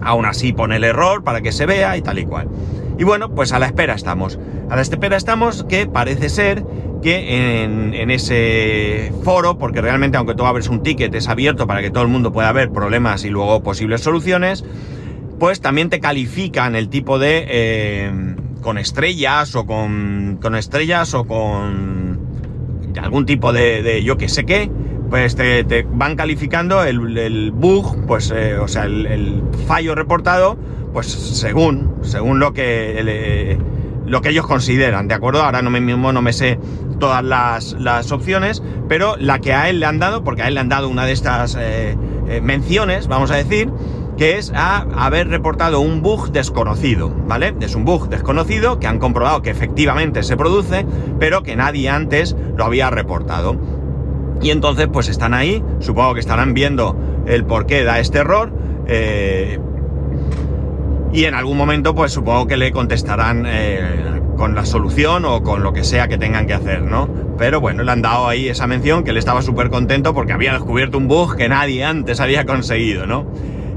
aún 0.00 0.24
así 0.24 0.52
pone 0.52 0.76
el 0.76 0.84
error 0.84 1.24
para 1.24 1.40
que 1.40 1.52
se 1.52 1.66
vea 1.66 1.96
y 1.96 2.02
tal 2.02 2.18
y 2.18 2.24
cual. 2.24 2.48
Y 2.98 3.04
bueno, 3.04 3.34
pues 3.34 3.52
a 3.52 3.58
la 3.58 3.66
espera 3.66 3.94
estamos. 3.94 4.38
A 4.70 4.76
la 4.76 4.82
espera 4.82 5.16
estamos 5.16 5.64
que 5.64 5.86
parece 5.86 6.28
ser 6.28 6.64
que 7.02 7.64
en, 7.64 8.10
ese 8.10 9.12
foro, 9.24 9.58
porque 9.58 9.80
realmente 9.80 10.16
aunque 10.16 10.34
tú 10.34 10.46
abres 10.46 10.68
un 10.68 10.82
ticket 10.82 11.14
es 11.14 11.28
abierto 11.28 11.66
para 11.66 11.82
que 11.82 11.90
todo 11.90 12.04
el 12.04 12.08
mundo 12.08 12.32
pueda 12.32 12.52
ver 12.52 12.70
problemas 12.70 13.24
y 13.24 13.30
luego 13.30 13.62
posibles 13.62 14.02
soluciones, 14.02 14.64
pues 15.38 15.60
también 15.60 15.90
te 15.90 16.00
califican 16.00 16.76
el 16.76 16.88
tipo 16.88 17.18
de... 17.18 17.44
Eh, 17.48 18.36
con 18.62 18.78
estrellas 18.78 19.54
o 19.56 19.66
con, 19.66 20.38
con 20.40 20.54
estrellas 20.54 21.12
o 21.14 21.24
con 21.24 22.01
algún 23.00 23.26
tipo 23.26 23.52
de, 23.52 24.02
yo 24.04 24.16
que 24.16 24.28
sé 24.28 24.44
qué, 24.44 24.70
pues 25.10 25.36
te, 25.36 25.86
van 25.92 26.16
calificando 26.16 26.84
el, 26.84 27.50
bug, 27.52 28.06
pues, 28.06 28.32
eh, 28.34 28.58
o 28.58 28.68
sea, 28.68 28.84
el, 28.84 29.42
fallo 29.66 29.94
reportado, 29.94 30.56
pues 30.92 31.06
según, 31.06 31.96
según 32.02 32.38
lo 32.38 32.52
que, 32.52 33.58
lo 34.06 34.20
que 34.20 34.30
ellos 34.30 34.46
consideran, 34.46 35.08
¿de 35.08 35.14
acuerdo? 35.14 35.42
Ahora 35.42 35.62
no 35.62 35.70
me 35.70 35.80
mismo 35.80 36.12
no 36.12 36.22
me 36.22 36.32
sé 36.32 36.58
todas 36.98 37.24
las, 37.24 37.72
las, 37.74 38.12
opciones, 38.12 38.62
pero 38.88 39.16
la 39.16 39.40
que 39.40 39.52
a 39.52 39.68
él 39.68 39.80
le 39.80 39.86
han 39.86 39.98
dado, 39.98 40.22
porque 40.24 40.42
a 40.42 40.48
él 40.48 40.54
le 40.54 40.60
han 40.60 40.68
dado 40.68 40.88
una 40.88 41.04
de 41.04 41.12
estas 41.12 41.56
eh, 41.58 41.96
menciones, 42.42 43.08
vamos 43.08 43.30
a 43.30 43.36
decir, 43.36 43.70
que 44.22 44.38
es 44.38 44.52
a 44.54 44.86
haber 45.04 45.26
reportado 45.30 45.80
un 45.80 46.00
bug 46.00 46.30
desconocido, 46.30 47.12
¿vale? 47.26 47.56
Es 47.60 47.74
un 47.74 47.84
bug 47.84 48.08
desconocido 48.08 48.78
que 48.78 48.86
han 48.86 49.00
comprobado 49.00 49.42
que 49.42 49.50
efectivamente 49.50 50.22
se 50.22 50.36
produce, 50.36 50.86
pero 51.18 51.42
que 51.42 51.56
nadie 51.56 51.88
antes 51.88 52.36
lo 52.56 52.64
había 52.64 52.88
reportado. 52.88 53.56
Y 54.40 54.50
entonces 54.50 54.86
pues 54.92 55.08
están 55.08 55.34
ahí, 55.34 55.60
supongo 55.80 56.14
que 56.14 56.20
estarán 56.20 56.54
viendo 56.54 56.96
el 57.26 57.44
por 57.44 57.66
qué 57.66 57.82
da 57.82 57.98
este 57.98 58.18
error. 58.18 58.52
Eh, 58.86 59.58
y 61.12 61.24
en 61.24 61.34
algún 61.34 61.56
momento 61.56 61.96
pues 61.96 62.12
supongo 62.12 62.46
que 62.46 62.56
le 62.56 62.70
contestarán 62.70 63.42
eh, 63.44 64.20
con 64.36 64.54
la 64.54 64.64
solución 64.64 65.24
o 65.24 65.42
con 65.42 65.64
lo 65.64 65.72
que 65.72 65.82
sea 65.82 66.06
que 66.06 66.16
tengan 66.16 66.46
que 66.46 66.54
hacer, 66.54 66.82
¿no? 66.82 67.08
Pero 67.38 67.60
bueno, 67.60 67.82
le 67.82 67.90
han 67.90 68.02
dado 68.02 68.28
ahí 68.28 68.48
esa 68.48 68.68
mención 68.68 69.02
que 69.02 69.10
él 69.10 69.16
estaba 69.16 69.42
súper 69.42 69.68
contento 69.68 70.14
porque 70.14 70.32
había 70.32 70.52
descubierto 70.52 70.96
un 70.96 71.08
bug 71.08 71.34
que 71.34 71.48
nadie 71.48 71.82
antes 71.82 72.20
había 72.20 72.44
conseguido, 72.44 73.04
¿no? 73.04 73.26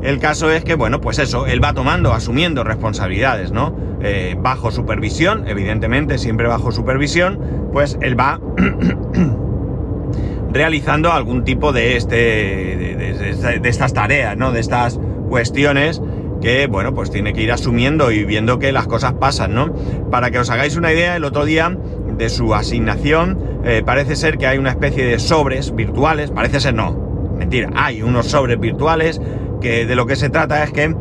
El 0.01 0.19
caso 0.19 0.51
es 0.51 0.63
que, 0.63 0.75
bueno, 0.75 1.01
pues 1.01 1.19
eso, 1.19 1.47
él 1.47 1.63
va 1.63 1.73
tomando, 1.73 2.13
asumiendo 2.13 2.63
responsabilidades, 2.63 3.51
¿no? 3.51 3.75
Eh, 4.01 4.35
bajo 4.37 4.71
supervisión, 4.71 5.47
evidentemente, 5.47 6.17
siempre 6.17 6.47
bajo 6.47 6.71
supervisión, 6.71 7.69
pues 7.71 7.97
él 8.01 8.19
va 8.19 8.39
realizando 10.51 11.11
algún 11.11 11.43
tipo 11.43 11.73
de, 11.73 11.97
este, 11.97 12.15
de, 12.15 13.69
estas 13.69 13.93
tareas, 13.93 14.37
¿no? 14.37 14.51
De 14.51 14.59
estas 14.59 14.99
cuestiones 15.29 16.01
que, 16.41 16.67
bueno, 16.67 16.93
pues 16.93 17.09
tiene 17.09 17.33
que 17.33 17.41
ir 17.41 17.51
asumiendo 17.51 18.11
y 18.11 18.25
viendo 18.25 18.59
que 18.59 18.71
las 18.71 18.87
cosas 18.87 19.13
pasan, 19.13 19.55
¿no? 19.55 19.73
Para 20.11 20.29
que 20.29 20.39
os 20.39 20.49
hagáis 20.49 20.75
una 20.75 20.93
idea, 20.93 21.15
el 21.15 21.23
otro 21.23 21.45
día 21.45 21.75
de 22.17 22.29
su 22.29 22.53
asignación, 22.53 23.39
eh, 23.63 23.81
parece 23.85 24.15
ser 24.15 24.37
que 24.37 24.45
hay 24.47 24.57
una 24.57 24.69
especie 24.69 25.05
de 25.05 25.19
sobres 25.19 25.73
virtuales, 25.73 26.31
parece 26.31 26.59
ser 26.59 26.75
no, 26.75 27.33
mentira, 27.37 27.71
hay 27.75 28.01
unos 28.01 28.27
sobres 28.27 28.59
virtuales 28.59 29.19
que 29.61 29.85
de 29.85 29.95
lo 29.95 30.05
que 30.05 30.15
se 30.15 30.29
trata 30.29 30.63
es 30.63 30.71
que 30.71 30.95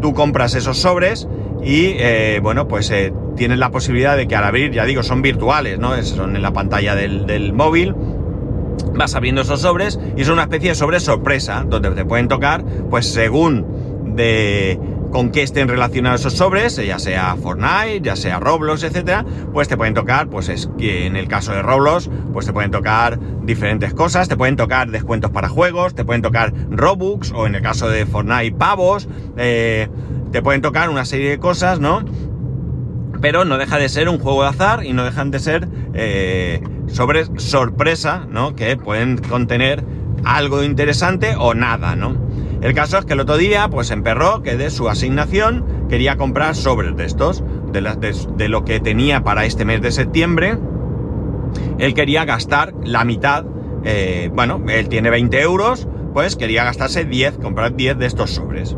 tú 0.00 0.14
compras 0.14 0.54
esos 0.54 0.78
sobres 0.78 1.28
y 1.62 1.94
eh, 1.98 2.40
bueno, 2.42 2.68
pues 2.68 2.90
eh, 2.90 3.12
tienes 3.36 3.58
la 3.58 3.70
posibilidad 3.70 4.16
de 4.16 4.26
que 4.26 4.36
al 4.36 4.44
abrir, 4.44 4.72
ya 4.72 4.84
digo, 4.84 5.02
son 5.02 5.22
virtuales, 5.22 5.78
¿no? 5.78 6.00
Son 6.02 6.36
en 6.36 6.42
la 6.42 6.52
pantalla 6.52 6.94
del, 6.94 7.52
móvil. 7.52 7.94
Vas 8.94 9.14
abriendo 9.14 9.42
esos 9.42 9.60
sobres 9.60 9.98
y 10.16 10.24
son 10.24 10.34
una 10.34 10.42
especie 10.44 10.70
de 10.70 10.74
sobre 10.74 11.00
sorpresa, 11.00 11.64
donde 11.66 11.90
te 11.90 12.04
pueden 12.04 12.28
tocar, 12.28 12.64
pues 12.88 13.06
según 13.12 14.14
de 14.14 14.78
con 15.10 15.30
qué 15.30 15.42
estén 15.42 15.68
relacionados 15.68 16.20
esos 16.20 16.34
sobres, 16.34 16.76
ya 16.76 16.98
sea 16.98 17.36
Fortnite, 17.36 18.00
ya 18.02 18.16
sea 18.16 18.38
Roblox, 18.38 18.82
etcétera, 18.82 19.24
pues 19.52 19.68
te 19.68 19.76
pueden 19.76 19.94
tocar, 19.94 20.28
pues 20.28 20.48
es 20.48 20.70
que 20.78 21.06
en 21.06 21.16
el 21.16 21.28
caso 21.28 21.52
de 21.52 21.62
Roblox, 21.62 22.10
pues 22.32 22.46
te 22.46 22.52
pueden 22.52 22.70
tocar 22.70 23.18
diferentes 23.42 23.94
cosas, 23.94 24.28
te 24.28 24.36
pueden 24.36 24.56
tocar 24.56 24.90
descuentos 24.90 25.30
para 25.30 25.48
juegos, 25.48 25.94
te 25.94 26.04
pueden 26.04 26.22
tocar 26.22 26.52
Robux, 26.70 27.32
o 27.32 27.46
en 27.46 27.54
el 27.54 27.62
caso 27.62 27.88
de 27.88 28.06
Fortnite, 28.06 28.52
pavos, 28.52 29.08
eh, 29.36 29.88
te 30.32 30.42
pueden 30.42 30.62
tocar 30.62 30.90
una 30.90 31.04
serie 31.04 31.30
de 31.30 31.38
cosas, 31.38 31.80
¿no? 31.80 32.04
Pero 33.20 33.44
no 33.44 33.58
deja 33.58 33.78
de 33.78 33.88
ser 33.88 34.08
un 34.08 34.18
juego 34.18 34.42
de 34.42 34.48
azar 34.48 34.84
y 34.84 34.92
no 34.92 35.04
dejan 35.04 35.30
de 35.30 35.40
ser 35.40 35.68
eh, 35.94 36.62
sobres 36.86 37.30
sorpresa, 37.36 38.26
¿no? 38.30 38.54
Que 38.54 38.76
pueden 38.76 39.18
contener 39.18 39.84
algo 40.24 40.62
interesante 40.62 41.34
o 41.36 41.54
nada, 41.54 41.96
¿no? 41.96 42.29
El 42.60 42.74
caso 42.74 42.98
es 42.98 43.06
que 43.06 43.14
el 43.14 43.20
otro 43.20 43.38
día, 43.38 43.68
pues 43.68 43.90
emperró 43.90 44.42
que 44.42 44.56
de 44.56 44.70
su 44.70 44.88
asignación 44.88 45.64
quería 45.88 46.16
comprar 46.16 46.54
sobres 46.54 46.94
de 46.94 47.06
estos, 47.06 47.42
de, 47.72 48.48
lo 48.48 48.64
que 48.64 48.80
tenía 48.80 49.24
para 49.24 49.46
este 49.46 49.64
mes 49.64 49.80
de 49.80 49.92
septiembre. 49.92 50.58
Él 51.78 51.94
quería 51.94 52.26
gastar 52.26 52.74
la 52.84 53.04
mitad, 53.04 53.46
eh, 53.84 54.30
bueno, 54.34 54.62
él 54.68 54.90
tiene 54.90 55.08
20 55.08 55.40
euros, 55.40 55.88
pues 56.12 56.36
quería 56.36 56.64
gastarse 56.64 57.06
10, 57.06 57.38
comprar 57.38 57.76
10 57.76 57.98
de 57.98 58.06
estos 58.06 58.30
sobres. 58.32 58.76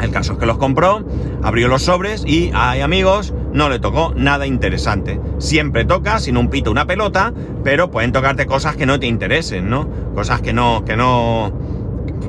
El 0.00 0.10
caso 0.10 0.34
es 0.34 0.38
que 0.38 0.46
los 0.46 0.58
compró, 0.58 1.04
abrió 1.42 1.68
los 1.68 1.82
sobres 1.82 2.24
y, 2.26 2.50
ay 2.54 2.80
amigos, 2.80 3.32
no 3.52 3.68
le 3.68 3.78
tocó 3.78 4.12
nada 4.16 4.46
interesante. 4.46 5.20
Siempre 5.38 5.84
toca, 5.84 6.18
sin 6.18 6.36
un 6.36 6.48
pito, 6.48 6.70
una 6.70 6.86
pelota, 6.86 7.32
pero 7.64 7.90
pueden 7.90 8.12
tocarte 8.12 8.46
cosas 8.46 8.76
que 8.76 8.86
no 8.86 8.98
te 8.98 9.06
interesen, 9.06 9.68
¿no? 9.68 9.88
Cosas 10.14 10.40
que 10.40 10.52
no, 10.52 10.84
que 10.84 10.96
no, 10.96 11.52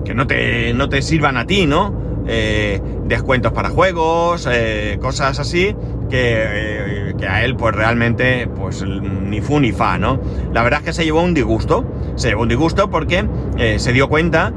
que 0.04 0.14
no 0.14 0.28
te, 0.28 0.74
no 0.74 0.90
te 0.90 1.02
sirvan 1.02 1.38
a 1.38 1.46
ti, 1.46 1.66
¿no? 1.66 2.04
Eh, 2.26 2.82
descuentos 3.06 3.52
para 3.52 3.70
juegos, 3.70 4.48
eh, 4.50 4.98
cosas 5.02 5.40
así, 5.40 5.76
que, 6.10 7.14
que, 7.18 7.28
a 7.28 7.44
él 7.44 7.58
pues 7.58 7.76
realmente 7.76 8.48
pues 8.48 8.84
ni 8.84 9.42
fu 9.42 9.60
ni 9.60 9.74
fa, 9.74 9.98
¿no? 9.98 10.22
La 10.54 10.64
verdad 10.64 10.80
es 10.80 10.86
que 10.86 10.94
se 10.94 11.04
llevó 11.04 11.22
un 11.22 11.34
disgusto, 11.34 11.86
se 12.16 12.30
llevó 12.30 12.44
un 12.44 12.48
disgusto 12.48 12.90
porque 12.90 13.28
eh, 13.58 13.78
se 13.78 13.92
dio 13.92 14.08
cuenta 14.08 14.54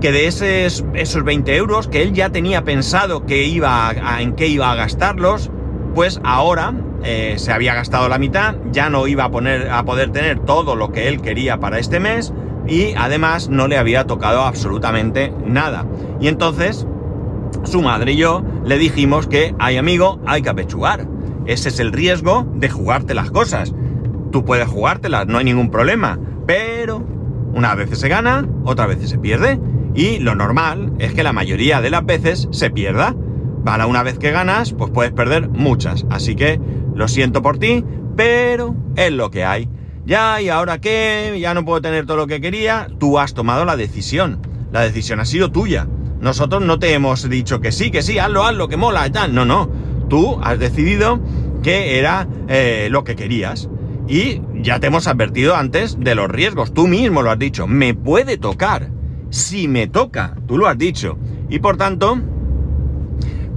que 0.00 0.10
de 0.10 0.26
esos, 0.26 0.84
esos 0.94 1.24
20 1.24 1.56
euros 1.56 1.86
que 1.86 2.02
él 2.02 2.12
ya 2.12 2.30
tenía 2.30 2.64
pensado 2.64 3.24
que 3.24 3.44
iba 3.44 3.92
en 4.20 4.34
qué 4.34 4.48
iba 4.48 4.72
a 4.72 4.74
gastarlos, 4.74 5.50
pues 5.94 6.20
ahora 6.24 6.74
se 7.36 7.52
había 7.52 7.74
gastado 7.74 8.08
la 8.08 8.18
mitad, 8.18 8.56
ya 8.72 8.90
no 8.90 9.06
iba 9.06 9.24
a, 9.24 9.30
poner, 9.30 9.70
a 9.70 9.84
poder 9.84 10.10
tener 10.10 10.40
todo 10.40 10.74
lo 10.74 10.90
que 10.90 11.08
él 11.08 11.22
quería 11.22 11.58
para 11.58 11.78
este 11.78 12.00
mes, 12.00 12.32
y 12.68 12.92
además 12.96 13.48
no 13.48 13.66
le 13.66 13.78
había 13.78 14.04
tocado 14.04 14.42
absolutamente 14.42 15.32
nada. 15.44 15.86
Y 16.20 16.28
entonces 16.28 16.86
su 17.64 17.82
madre 17.82 18.12
y 18.12 18.16
yo 18.16 18.42
le 18.64 18.78
dijimos 18.78 19.26
que, 19.26 19.54
hay 19.58 19.76
amigo, 19.78 20.20
hay 20.26 20.42
que 20.42 20.50
apechugar. 20.50 21.08
Ese 21.46 21.70
es 21.70 21.80
el 21.80 21.92
riesgo 21.92 22.46
de 22.54 22.68
jugarte 22.68 23.14
las 23.14 23.30
cosas. 23.30 23.74
Tú 24.30 24.44
puedes 24.44 24.68
jugártelas, 24.68 25.26
no 25.26 25.38
hay 25.38 25.44
ningún 25.44 25.70
problema, 25.70 26.18
pero 26.46 27.02
una 27.54 27.74
vez 27.74 27.98
se 27.98 28.08
gana, 28.08 28.46
otra 28.64 28.86
vez 28.86 29.08
se 29.08 29.18
pierde. 29.18 29.58
Y 29.94 30.18
lo 30.18 30.34
normal 30.34 30.92
es 30.98 31.14
que 31.14 31.22
la 31.22 31.32
mayoría 31.32 31.80
de 31.80 31.90
las 31.90 32.04
veces 32.04 32.48
se 32.50 32.70
pierda. 32.70 33.16
Para 33.64 33.86
una 33.86 34.02
vez 34.02 34.18
que 34.18 34.30
ganas, 34.30 34.72
pues 34.72 34.90
puedes 34.90 35.12
perder 35.12 35.48
muchas. 35.48 36.06
Así 36.10 36.36
que 36.36 36.60
lo 36.94 37.08
siento 37.08 37.42
por 37.42 37.58
ti, 37.58 37.84
pero 38.14 38.76
es 38.96 39.10
lo 39.12 39.30
que 39.30 39.44
hay 39.44 39.68
ya, 40.08 40.40
¿y 40.40 40.48
ahora 40.48 40.80
qué? 40.80 41.36
Ya 41.38 41.52
no 41.52 41.66
puedo 41.66 41.82
tener 41.82 42.06
todo 42.06 42.16
lo 42.16 42.26
que 42.26 42.40
quería. 42.40 42.88
Tú 42.98 43.18
has 43.18 43.34
tomado 43.34 43.66
la 43.66 43.76
decisión. 43.76 44.40
La 44.72 44.80
decisión 44.80 45.20
ha 45.20 45.26
sido 45.26 45.52
tuya. 45.52 45.86
Nosotros 46.18 46.62
no 46.62 46.78
te 46.78 46.94
hemos 46.94 47.28
dicho 47.28 47.60
que 47.60 47.72
sí, 47.72 47.90
que 47.90 48.00
sí, 48.00 48.18
hazlo, 48.18 48.42
hazlo, 48.42 48.68
que 48.68 48.78
mola 48.78 49.06
y 49.06 49.10
tal. 49.10 49.34
No, 49.34 49.44
no. 49.44 49.68
Tú 50.08 50.40
has 50.42 50.58
decidido 50.58 51.20
que 51.62 51.98
era 51.98 52.26
eh, 52.48 52.88
lo 52.90 53.04
que 53.04 53.16
querías. 53.16 53.68
Y 54.08 54.40
ya 54.54 54.80
te 54.80 54.86
hemos 54.86 55.06
advertido 55.08 55.54
antes 55.54 56.00
de 56.00 56.14
los 56.14 56.30
riesgos. 56.30 56.72
Tú 56.72 56.88
mismo 56.88 57.20
lo 57.20 57.30
has 57.30 57.38
dicho. 57.38 57.66
Me 57.66 57.92
puede 57.92 58.38
tocar. 58.38 58.88
Si 59.28 59.68
me 59.68 59.88
toca, 59.88 60.38
tú 60.46 60.56
lo 60.56 60.68
has 60.68 60.78
dicho. 60.78 61.18
Y 61.50 61.58
por 61.58 61.76
tanto, 61.76 62.18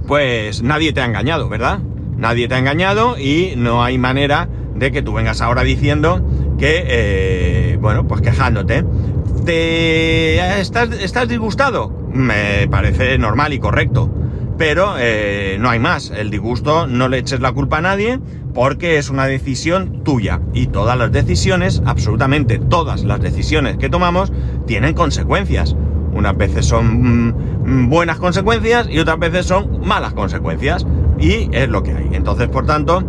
pues 0.06 0.62
nadie 0.62 0.92
te 0.92 1.00
ha 1.00 1.06
engañado, 1.06 1.48
¿verdad? 1.48 1.78
Nadie 2.18 2.46
te 2.46 2.56
ha 2.56 2.58
engañado 2.58 3.18
y 3.18 3.54
no 3.56 3.82
hay 3.82 3.96
manera 3.96 4.50
de 4.74 4.92
que 4.92 5.00
tú 5.00 5.14
vengas 5.14 5.40
ahora 5.40 5.62
diciendo 5.62 6.22
que, 6.62 6.84
eh, 6.86 7.76
bueno, 7.80 8.06
pues 8.06 8.20
quejándote. 8.20 8.84
¿Te 9.44 10.60
estás, 10.60 10.90
estás 10.92 11.26
disgustado? 11.26 11.90
Me 12.12 12.68
parece 12.68 13.18
normal 13.18 13.52
y 13.52 13.58
correcto. 13.58 14.08
Pero 14.58 14.94
eh, 14.96 15.56
no 15.58 15.70
hay 15.70 15.80
más. 15.80 16.10
El 16.10 16.30
disgusto 16.30 16.86
no 16.86 17.08
le 17.08 17.18
eches 17.18 17.40
la 17.40 17.50
culpa 17.50 17.78
a 17.78 17.80
nadie 17.80 18.20
porque 18.54 18.98
es 18.98 19.10
una 19.10 19.26
decisión 19.26 20.04
tuya. 20.04 20.40
Y 20.54 20.68
todas 20.68 20.96
las 20.96 21.10
decisiones, 21.10 21.82
absolutamente 21.84 22.60
todas 22.60 23.02
las 23.02 23.20
decisiones 23.20 23.76
que 23.76 23.88
tomamos, 23.88 24.32
tienen 24.64 24.94
consecuencias. 24.94 25.74
Unas 26.12 26.36
veces 26.36 26.64
son 26.64 27.32
mm, 27.64 27.88
buenas 27.88 28.18
consecuencias 28.18 28.86
y 28.88 29.00
otras 29.00 29.18
veces 29.18 29.46
son 29.46 29.84
malas 29.84 30.12
consecuencias. 30.12 30.86
Y 31.18 31.48
es 31.50 31.68
lo 31.68 31.82
que 31.82 31.90
hay. 31.90 32.10
Entonces, 32.12 32.48
por 32.48 32.66
tanto, 32.66 33.02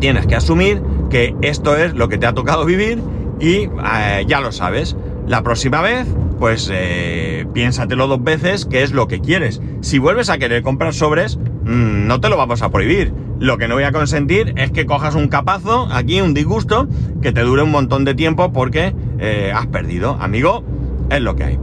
tienes 0.00 0.26
que 0.26 0.36
asumir 0.36 0.82
que 1.10 1.34
esto 1.42 1.76
es 1.76 1.94
lo 1.94 2.08
que 2.08 2.18
te 2.18 2.26
ha 2.26 2.34
tocado 2.34 2.64
vivir 2.64 3.00
y 3.40 3.68
eh, 3.68 4.24
ya 4.26 4.40
lo 4.40 4.52
sabes. 4.52 4.96
La 5.26 5.42
próxima 5.42 5.80
vez, 5.80 6.06
pues 6.38 6.70
eh, 6.72 7.46
piénsatelo 7.52 8.06
dos 8.06 8.22
veces 8.22 8.64
qué 8.64 8.82
es 8.82 8.92
lo 8.92 9.08
que 9.08 9.20
quieres. 9.20 9.60
Si 9.80 9.98
vuelves 9.98 10.30
a 10.30 10.38
querer 10.38 10.62
comprar 10.62 10.94
sobres, 10.94 11.36
mm, 11.36 12.06
no 12.06 12.20
te 12.20 12.28
lo 12.28 12.36
vamos 12.36 12.62
a 12.62 12.70
prohibir. 12.70 13.12
Lo 13.38 13.58
que 13.58 13.68
no 13.68 13.74
voy 13.74 13.84
a 13.84 13.92
consentir 13.92 14.54
es 14.56 14.70
que 14.70 14.86
cojas 14.86 15.14
un 15.14 15.28
capazo, 15.28 15.88
aquí 15.90 16.20
un 16.20 16.32
disgusto, 16.32 16.88
que 17.20 17.32
te 17.32 17.42
dure 17.42 17.62
un 17.62 17.70
montón 17.70 18.04
de 18.04 18.14
tiempo 18.14 18.52
porque 18.52 18.94
eh, 19.18 19.52
has 19.54 19.66
perdido. 19.66 20.16
Amigo, 20.20 20.64
es 21.10 21.20
lo 21.20 21.36
que 21.36 21.44
hay. 21.44 21.58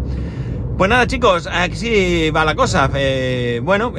Pues 0.78 0.90
nada 0.90 1.08
chicos, 1.08 1.48
aquí 1.52 2.30
va 2.32 2.46
la 2.46 2.56
cosa. 2.56 2.90
bueno, 3.64 3.94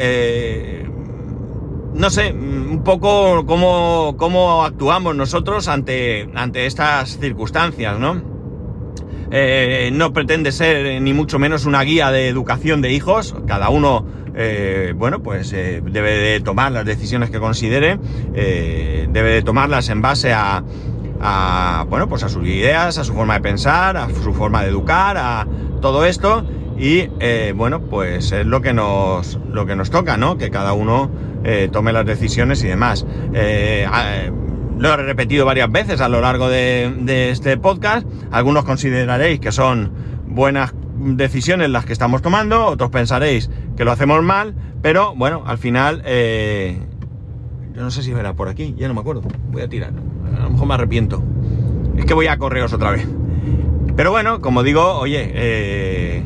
no 1.94 2.10
sé, 2.10 2.32
un 2.32 2.82
poco 2.84 3.46
cómo, 3.46 4.14
cómo 4.16 4.64
actuamos 4.64 5.14
nosotros 5.14 5.68
ante, 5.68 6.28
ante 6.34 6.66
estas 6.66 7.18
circunstancias, 7.18 7.98
¿no? 7.98 8.34
Eh, 9.30 9.90
no 9.92 10.12
pretende 10.12 10.52
ser 10.52 11.00
ni 11.00 11.12
mucho 11.12 11.38
menos 11.38 11.66
una 11.66 11.82
guía 11.82 12.10
de 12.10 12.28
educación 12.28 12.82
de 12.82 12.92
hijos, 12.92 13.34
cada 13.46 13.68
uno, 13.68 14.06
eh, 14.34 14.92
bueno, 14.96 15.22
pues 15.22 15.52
eh, 15.52 15.82
debe 15.84 16.12
de 16.12 16.40
tomar 16.40 16.72
las 16.72 16.84
decisiones 16.84 17.30
que 17.30 17.40
considere, 17.40 17.98
debe 18.32 19.30
de 19.30 19.42
tomarlas 19.42 19.88
en 19.88 20.02
base 20.02 20.32
a, 20.32 20.62
a, 21.20 21.86
bueno, 21.88 22.08
pues 22.08 22.22
a 22.22 22.28
sus 22.28 22.46
ideas, 22.46 22.98
a 22.98 23.04
su 23.04 23.14
forma 23.14 23.34
de 23.34 23.40
pensar, 23.40 23.96
a 23.96 24.08
su 24.10 24.34
forma 24.34 24.62
de 24.62 24.68
educar, 24.68 25.16
a 25.16 25.46
todo 25.80 26.04
esto, 26.04 26.44
y 26.78 27.08
bueno, 27.54 27.80
pues 27.80 28.30
es 28.30 28.46
lo 28.46 28.60
que 28.60 28.72
nos, 28.72 29.38
lo 29.50 29.66
que 29.66 29.74
nos 29.74 29.90
toca, 29.90 30.16
¿no? 30.16 30.38
Que 30.38 30.50
cada 30.50 30.74
uno 30.74 31.10
eh, 31.44 31.68
tome 31.70 31.92
las 31.92 32.06
decisiones 32.06 32.62
y 32.64 32.68
demás. 32.68 33.06
Eh, 33.34 33.86
lo 34.78 34.92
he 34.92 34.96
repetido 34.96 35.46
varias 35.46 35.70
veces 35.70 36.00
a 36.00 36.08
lo 36.08 36.20
largo 36.20 36.48
de, 36.48 37.30
este 37.30 37.56
podcast. 37.56 38.06
Algunos 38.32 38.64
consideraréis 38.64 39.40
que 39.40 39.52
son 39.52 39.92
buenas 40.26 40.74
decisiones 40.96 41.70
las 41.70 41.84
que 41.84 41.92
estamos 41.92 42.22
tomando, 42.22 42.66
otros 42.66 42.90
pensaréis 42.90 43.50
que 43.76 43.84
lo 43.84 43.92
hacemos 43.92 44.22
mal, 44.22 44.54
pero 44.82 45.14
bueno, 45.14 45.42
al 45.46 45.58
final, 45.58 46.02
eh, 46.04 46.78
Yo 47.74 47.82
no 47.82 47.90
sé 47.90 48.02
si 48.02 48.12
verá 48.12 48.34
por 48.34 48.48
aquí, 48.48 48.74
ya 48.76 48.88
no 48.88 48.94
me 48.94 49.00
acuerdo. 49.00 49.22
Voy 49.50 49.62
a 49.62 49.68
tirar. 49.68 49.92
A 50.36 50.42
lo 50.44 50.50
mejor 50.50 50.68
me 50.68 50.74
arrepiento. 50.74 51.22
Es 51.96 52.04
que 52.04 52.14
voy 52.14 52.26
a 52.28 52.38
correos 52.38 52.72
otra 52.72 52.90
vez. 52.90 53.06
Pero 53.96 54.10
bueno, 54.10 54.40
como 54.40 54.62
digo, 54.62 54.98
oye, 54.98 55.30
eh, 55.34 56.22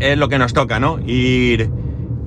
es 0.00 0.18
lo 0.18 0.28
que 0.28 0.38
nos 0.38 0.52
toca, 0.52 0.80
¿no? 0.80 0.98
Ir, 1.06 1.70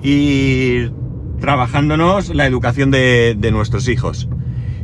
ir 0.04 0.94
trabajándonos 1.42 2.34
la 2.34 2.46
educación 2.46 2.90
de, 2.92 3.36
de 3.38 3.52
nuestros 3.52 3.90
hijos. 3.90 4.30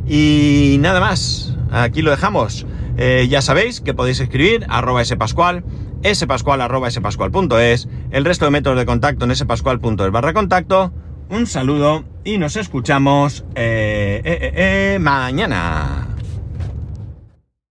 Y 0.06 0.76
nada 0.80 1.00
más, 1.00 1.56
aquí 1.70 2.02
lo 2.02 2.10
dejamos. 2.10 2.66
Eh, 3.00 3.28
ya 3.30 3.42
sabéis 3.42 3.80
que 3.80 3.94
podéis 3.94 4.18
escribir 4.18 4.66
arroba 4.68 5.04
spascual, 5.04 5.64
spascual 6.04 6.60
arroba 6.60 6.90
spascual.es, 6.90 7.88
el 8.10 8.24
resto 8.24 8.44
de 8.44 8.50
métodos 8.50 8.76
de 8.76 8.86
contacto 8.86 9.24
en 9.24 9.36
spascual.es 9.36 10.10
barra 10.10 10.32
contacto. 10.32 10.92
Un 11.30 11.46
saludo 11.46 12.04
y 12.24 12.38
nos 12.38 12.56
escuchamos 12.56 13.44
eh, 13.54 14.20
eh, 14.24 14.98
mañana. 14.98 15.97